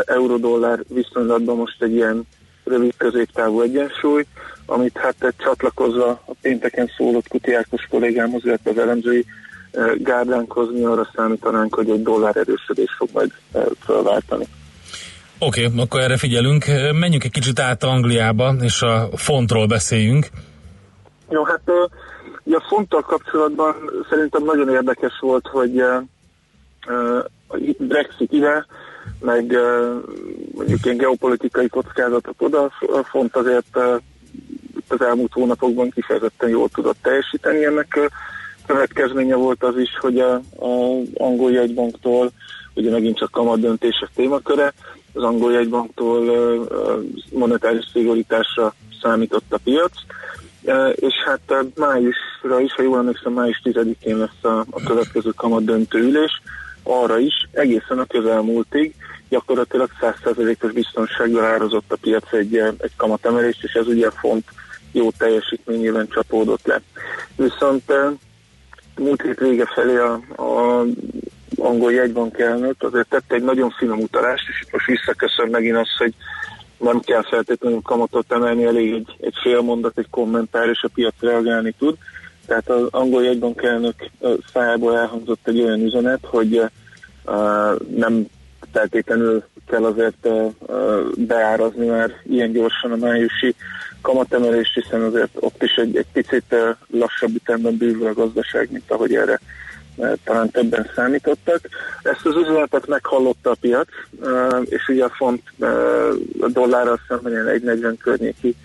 [0.06, 2.26] euró-dollár viszonylatban most egy ilyen
[2.64, 4.24] rövid középtávú egyensúly,
[4.66, 9.24] amit hát csatlakozva a pénteken szólott Kuti Ákos kollégámhoz, illetve az elemzői
[9.72, 14.46] eh, gárdánkhoz mi arra számítanánk, hogy egy dollár erősödés fog majd eh, felváltani.
[15.38, 16.64] Oké, okay, akkor erre figyelünk.
[16.92, 20.26] Menjünk egy kicsit át Angliába, és a fontról beszéljünk.
[21.28, 21.60] Jó, hát
[22.42, 23.74] ugye a fonttal kapcsolatban
[24.10, 25.78] szerintem nagyon érdekes volt, hogy
[27.48, 28.66] a Brexit ide,
[29.20, 29.56] meg
[30.54, 33.76] mondjuk ilyen geopolitikai kockázatok oda, a font azért
[34.88, 37.64] az elmúlt hónapokban kifejezetten jól tudott teljesíteni.
[37.64, 37.98] Ennek
[38.72, 42.30] következménye volt az is, hogy a, a angol jegybanktól,
[42.74, 44.72] ugye megint csak kamat döntések témaköre,
[45.12, 46.24] az angol jegybanktól
[47.32, 49.92] monetáris szigorításra számított a piac,
[50.94, 55.98] és hát májusra is, ha jól emlékszem, május 10-én lesz a, a következő kamat döntő
[55.98, 56.42] ülés,
[56.82, 58.94] arra is egészen a közelmúltig
[59.28, 64.44] gyakorlatilag 100%-os biztonsággal árazott a piac egy, egy kamatemelést, és ez ugye font
[64.92, 66.80] jó teljesítményében csapódott le.
[67.36, 67.92] Viszont
[68.98, 70.12] múlt hét vége felé a,
[70.42, 70.84] a
[71.56, 75.96] angol jegybank elnök azért tette egy nagyon finom utalást, és itt most visszaköszön megint az,
[75.98, 76.14] hogy
[76.78, 81.14] nem kell feltétlenül kamatot emelni, elég egy, egy fél mondat, egy kommentár, és a piac
[81.20, 81.96] reagálni tud.
[82.46, 83.94] Tehát az angol jegybank elnök
[84.52, 88.26] szájából elhangzott egy olyan üzenet, hogy uh, nem
[88.72, 90.28] feltétlenül kell azért
[91.16, 93.54] beárazni már ilyen gyorsan a májusi
[94.00, 96.54] kamatemelést, hiszen azért ott is egy, egy picit
[96.90, 99.40] lassabb ütemben bővül a gazdaság, mint ahogy erre
[100.24, 101.60] talán többen számítottak.
[102.02, 103.88] Ezt az üzenetet meghallotta a piac,
[104.64, 105.42] és ugye a font
[106.40, 108.56] a dollárral szemben ilyen 1,40 környéki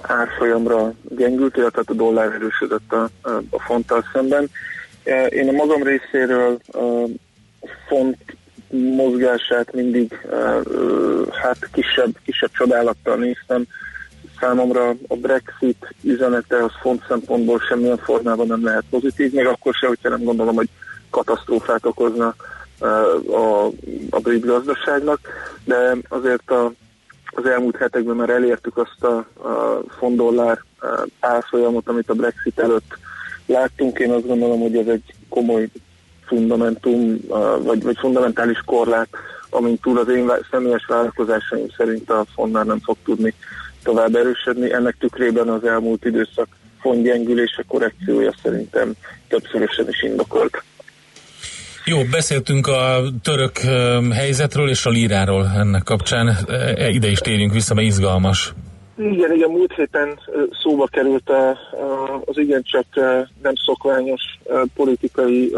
[0.00, 3.08] árfolyamra gyengült, illetve a dollár erősödött a,
[3.50, 4.50] a fonttal szemben.
[5.28, 6.58] Én a magam részéről
[7.88, 8.16] font
[8.70, 10.20] mozgását mindig
[11.42, 13.64] hát kisebb, kisebb csodálattal néztem,
[14.40, 19.86] számomra a Brexit üzenete az font szempontból semmilyen formában nem lehet pozitív, még akkor se,
[19.86, 20.68] hogyha nem gondolom, hogy
[21.10, 22.34] katasztrófát okozna
[23.30, 23.66] a,
[24.10, 25.20] a brit gazdaságnak,
[25.64, 26.72] de azért a,
[27.24, 29.16] az elmúlt hetekben már elértük azt a,
[29.48, 30.62] a font-dollár
[31.20, 32.98] árfolyamot, amit a Brexit előtt
[33.46, 33.98] láttunk.
[33.98, 35.68] Én azt gondolom, hogy ez egy komoly
[36.32, 37.20] fundamentum,
[37.62, 39.08] vagy, vagy fundamentális korlát,
[39.50, 43.34] amint túl az én személyes vállalkozásaim szerint a font már nem fog tudni
[43.82, 44.72] tovább erősödni.
[44.72, 46.48] Ennek tükrében az elmúlt időszak
[46.80, 48.92] fondgyengülése korrekciója szerintem
[49.28, 50.62] többszörösen is indokolt.
[51.84, 53.58] Jó, beszéltünk a török
[54.12, 56.36] helyzetről és a líráról ennek kapcsán.
[56.76, 58.52] E, ide is térjünk vissza, mert izgalmas.
[58.96, 60.20] Igen, igen, múlt héten
[60.62, 61.30] szóba került
[62.24, 62.86] az igencsak
[63.42, 64.22] nem szokványos
[64.74, 65.52] politikai,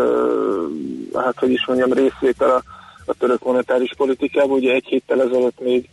[1.14, 2.62] hát hogy is mondjam, részvétel a,
[3.06, 4.56] a török monetáris politikában.
[4.56, 5.88] Ugye egy héttel ezelőtt még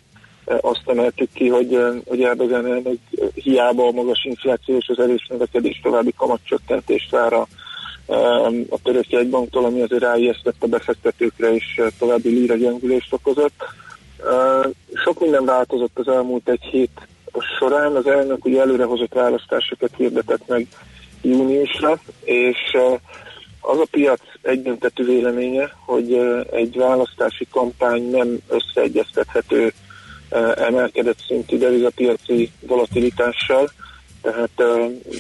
[0.61, 2.97] azt emeltük ki, hogy, hogy Erdogan elnök
[3.33, 7.47] hiába a magas infláció és az erős növekedés további kamatcsökkentést vár a,
[8.69, 13.63] a török jegybanktól, ami azért ráijesztett a befektetőkre és további líra gyengülést okozott.
[14.93, 17.07] Sok minden változott az elmúlt egy hét
[17.59, 17.95] során.
[17.95, 20.67] Az elnök ugye előrehozott választásokat hirdetett meg
[21.21, 22.77] júniusra, és
[23.61, 26.13] az a piac egyöntetű véleménye, hogy
[26.51, 29.73] egy választási kampány nem összeegyeztethető
[30.55, 33.69] emelkedett szintű devizapiaci volatilitással,
[34.21, 34.63] tehát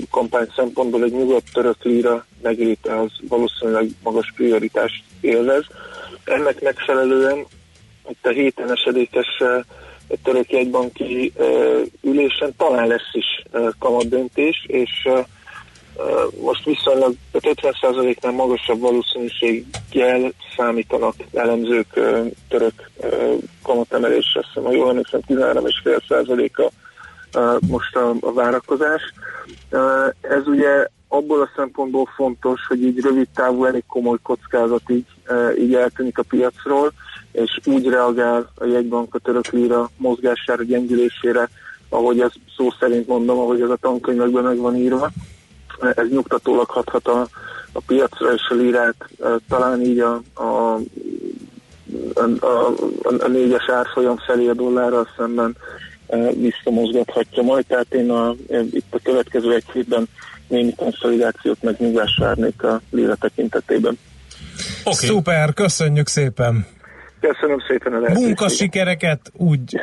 [0.09, 5.65] kampány szempontból egy nyugodt török líra megléte az valószínűleg magas prioritást élvez.
[6.23, 7.45] Ennek megfelelően
[8.09, 9.43] itt a héten esedékes
[10.23, 11.33] török jegybanki
[12.01, 13.43] ülésen talán lesz is
[13.79, 15.07] kamatdöntés, és
[16.41, 21.99] most viszonylag 50%-nál magasabb valószínűséggel számítanak elemzők
[22.49, 22.89] török
[23.63, 26.71] kamatemelésre, azt hiszem, ha jól emlékszem, 13,5%-a
[27.39, 29.01] eh, most a, a várakozás.
[30.21, 35.59] Ez ugye abból a szempontból fontos, hogy így rövid távú elég komoly kockázat így, eh,
[35.59, 36.91] így eltűnik a piacról,
[37.31, 41.49] és úgy reagál a jegybank a török lira mozgására, gyengülésére,
[41.89, 45.09] ahogy ez szó szerint mondom, ahogy ez a tankönyvekben meg van írva.
[45.79, 47.27] Ez nyugtatólag hathat a,
[47.71, 50.79] a piacra és a lírát, eh, talán így a, a,
[52.13, 52.73] a, a,
[53.19, 55.55] a négyes árfolyam felé a dollárral szemben
[56.07, 58.35] eh, visszamozgathatja majd, tehát én a,
[58.71, 60.07] itt a következő egy hétben
[60.51, 63.97] némi konszolidációt meg nyugvást várnék a lira tekintetében.
[64.83, 65.07] Okay.
[65.07, 66.65] Szuper, köszönjük szépen!
[67.19, 68.25] Köszönöm szépen a lehetőséget.
[68.25, 69.61] Munkasikereket úgy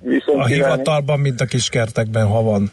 [0.00, 0.52] Viszont a kívánni.
[0.54, 2.70] hivatalban, mint a kiskertekben, ha van.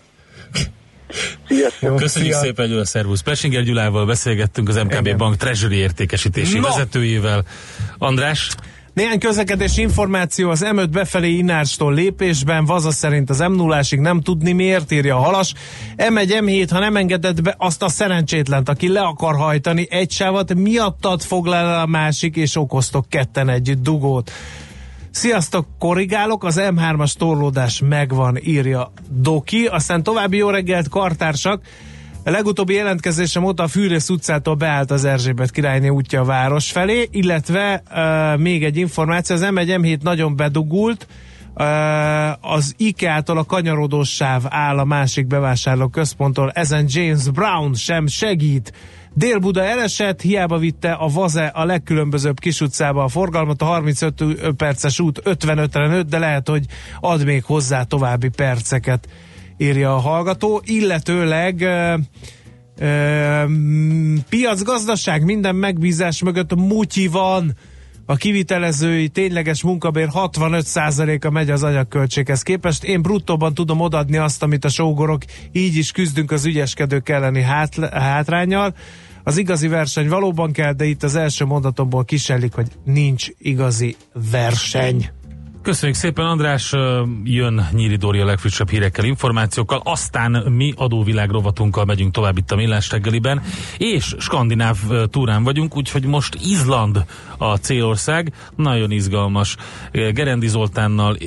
[1.47, 1.95] Sziasztok.
[1.95, 2.41] Köszönjük szia.
[2.43, 3.21] szépen, Gyula Szervusz.
[3.21, 5.17] Plesinger Gyulával beszélgettünk az MKB Igen.
[5.17, 6.67] Bank Treasury értékesítési No.
[6.67, 7.43] vezetőjével.
[7.97, 8.49] András,
[8.99, 14.51] Néhány közlekedési információ az M5 befelé Inárstól lépésben, Vaza szerint az m 0 nem tudni
[14.51, 15.53] miért, írja a halas.
[15.97, 20.53] M1, M7, ha nem engedett be azt a szerencsétlent, aki le akar hajtani egy sávat,
[20.53, 24.31] miattad foglal a másik, és okoztok ketten együtt dugót.
[25.11, 29.65] Sziasztok, korrigálok, az M3-as torlódás megvan, írja Doki.
[29.65, 31.61] Aztán további jó reggelt, kartársak.
[32.29, 37.07] A legutóbbi jelentkezésem óta a Fűrész utcától beállt az Erzsébet királyné útja a város felé,
[37.11, 41.07] illetve uh, még egy információ, az M1 M7 nagyon bedugult,
[41.55, 48.07] uh, az IKEA-tól a kanyarodós sáv áll a másik bevásárló központtól, ezen James Brown sem
[48.07, 48.73] segít.
[49.13, 54.23] Dél-Buda elesett, hiába vitte a Vaze a legkülönbözőbb kis utcába a forgalmat, a 35
[54.57, 56.65] perces út 55-re nőtt, de lehet, hogy
[56.99, 59.07] ad még hozzá további perceket,
[59.59, 67.55] írja a hallgató, illetőleg ö, mm, piacgazdaság minden megbízás mögött mutyi van,
[68.09, 72.83] a kivitelezői tényleges munkabér 65%-a megy az anyagköltséghez képest.
[72.83, 75.21] Én bruttóban tudom odadni azt, amit a sógorok,
[75.51, 78.75] így is küzdünk az ügyeskedők elleni hát, hátrányjal.
[79.23, 83.95] Az igazi verseny valóban kell, de itt az első mondatomból kisellik, hogy nincs igazi
[84.31, 85.09] verseny.
[85.69, 86.73] Köszönjük szépen András,
[87.23, 92.55] jön Nyíri Dóri a legfrissebb hírekkel, információkkal, aztán mi adóvilág rovatunkkal megyünk tovább itt a
[92.55, 93.41] Millás reggeliben,
[93.77, 94.77] és skandináv
[95.09, 97.05] túrán vagyunk, úgyhogy most Izland
[97.37, 99.55] a célország, nagyon izgalmas.
[99.91, 101.17] Gerendi Zoltánnal,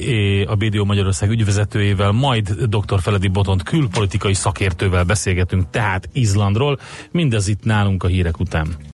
[0.47, 3.01] a BDO Magyarország ügyvezetőjével, majd dr.
[3.01, 6.78] Feledi Botont külpolitikai szakértővel beszélgetünk tehát Izlandról,
[7.10, 8.90] mindez itt nálunk a hírek után.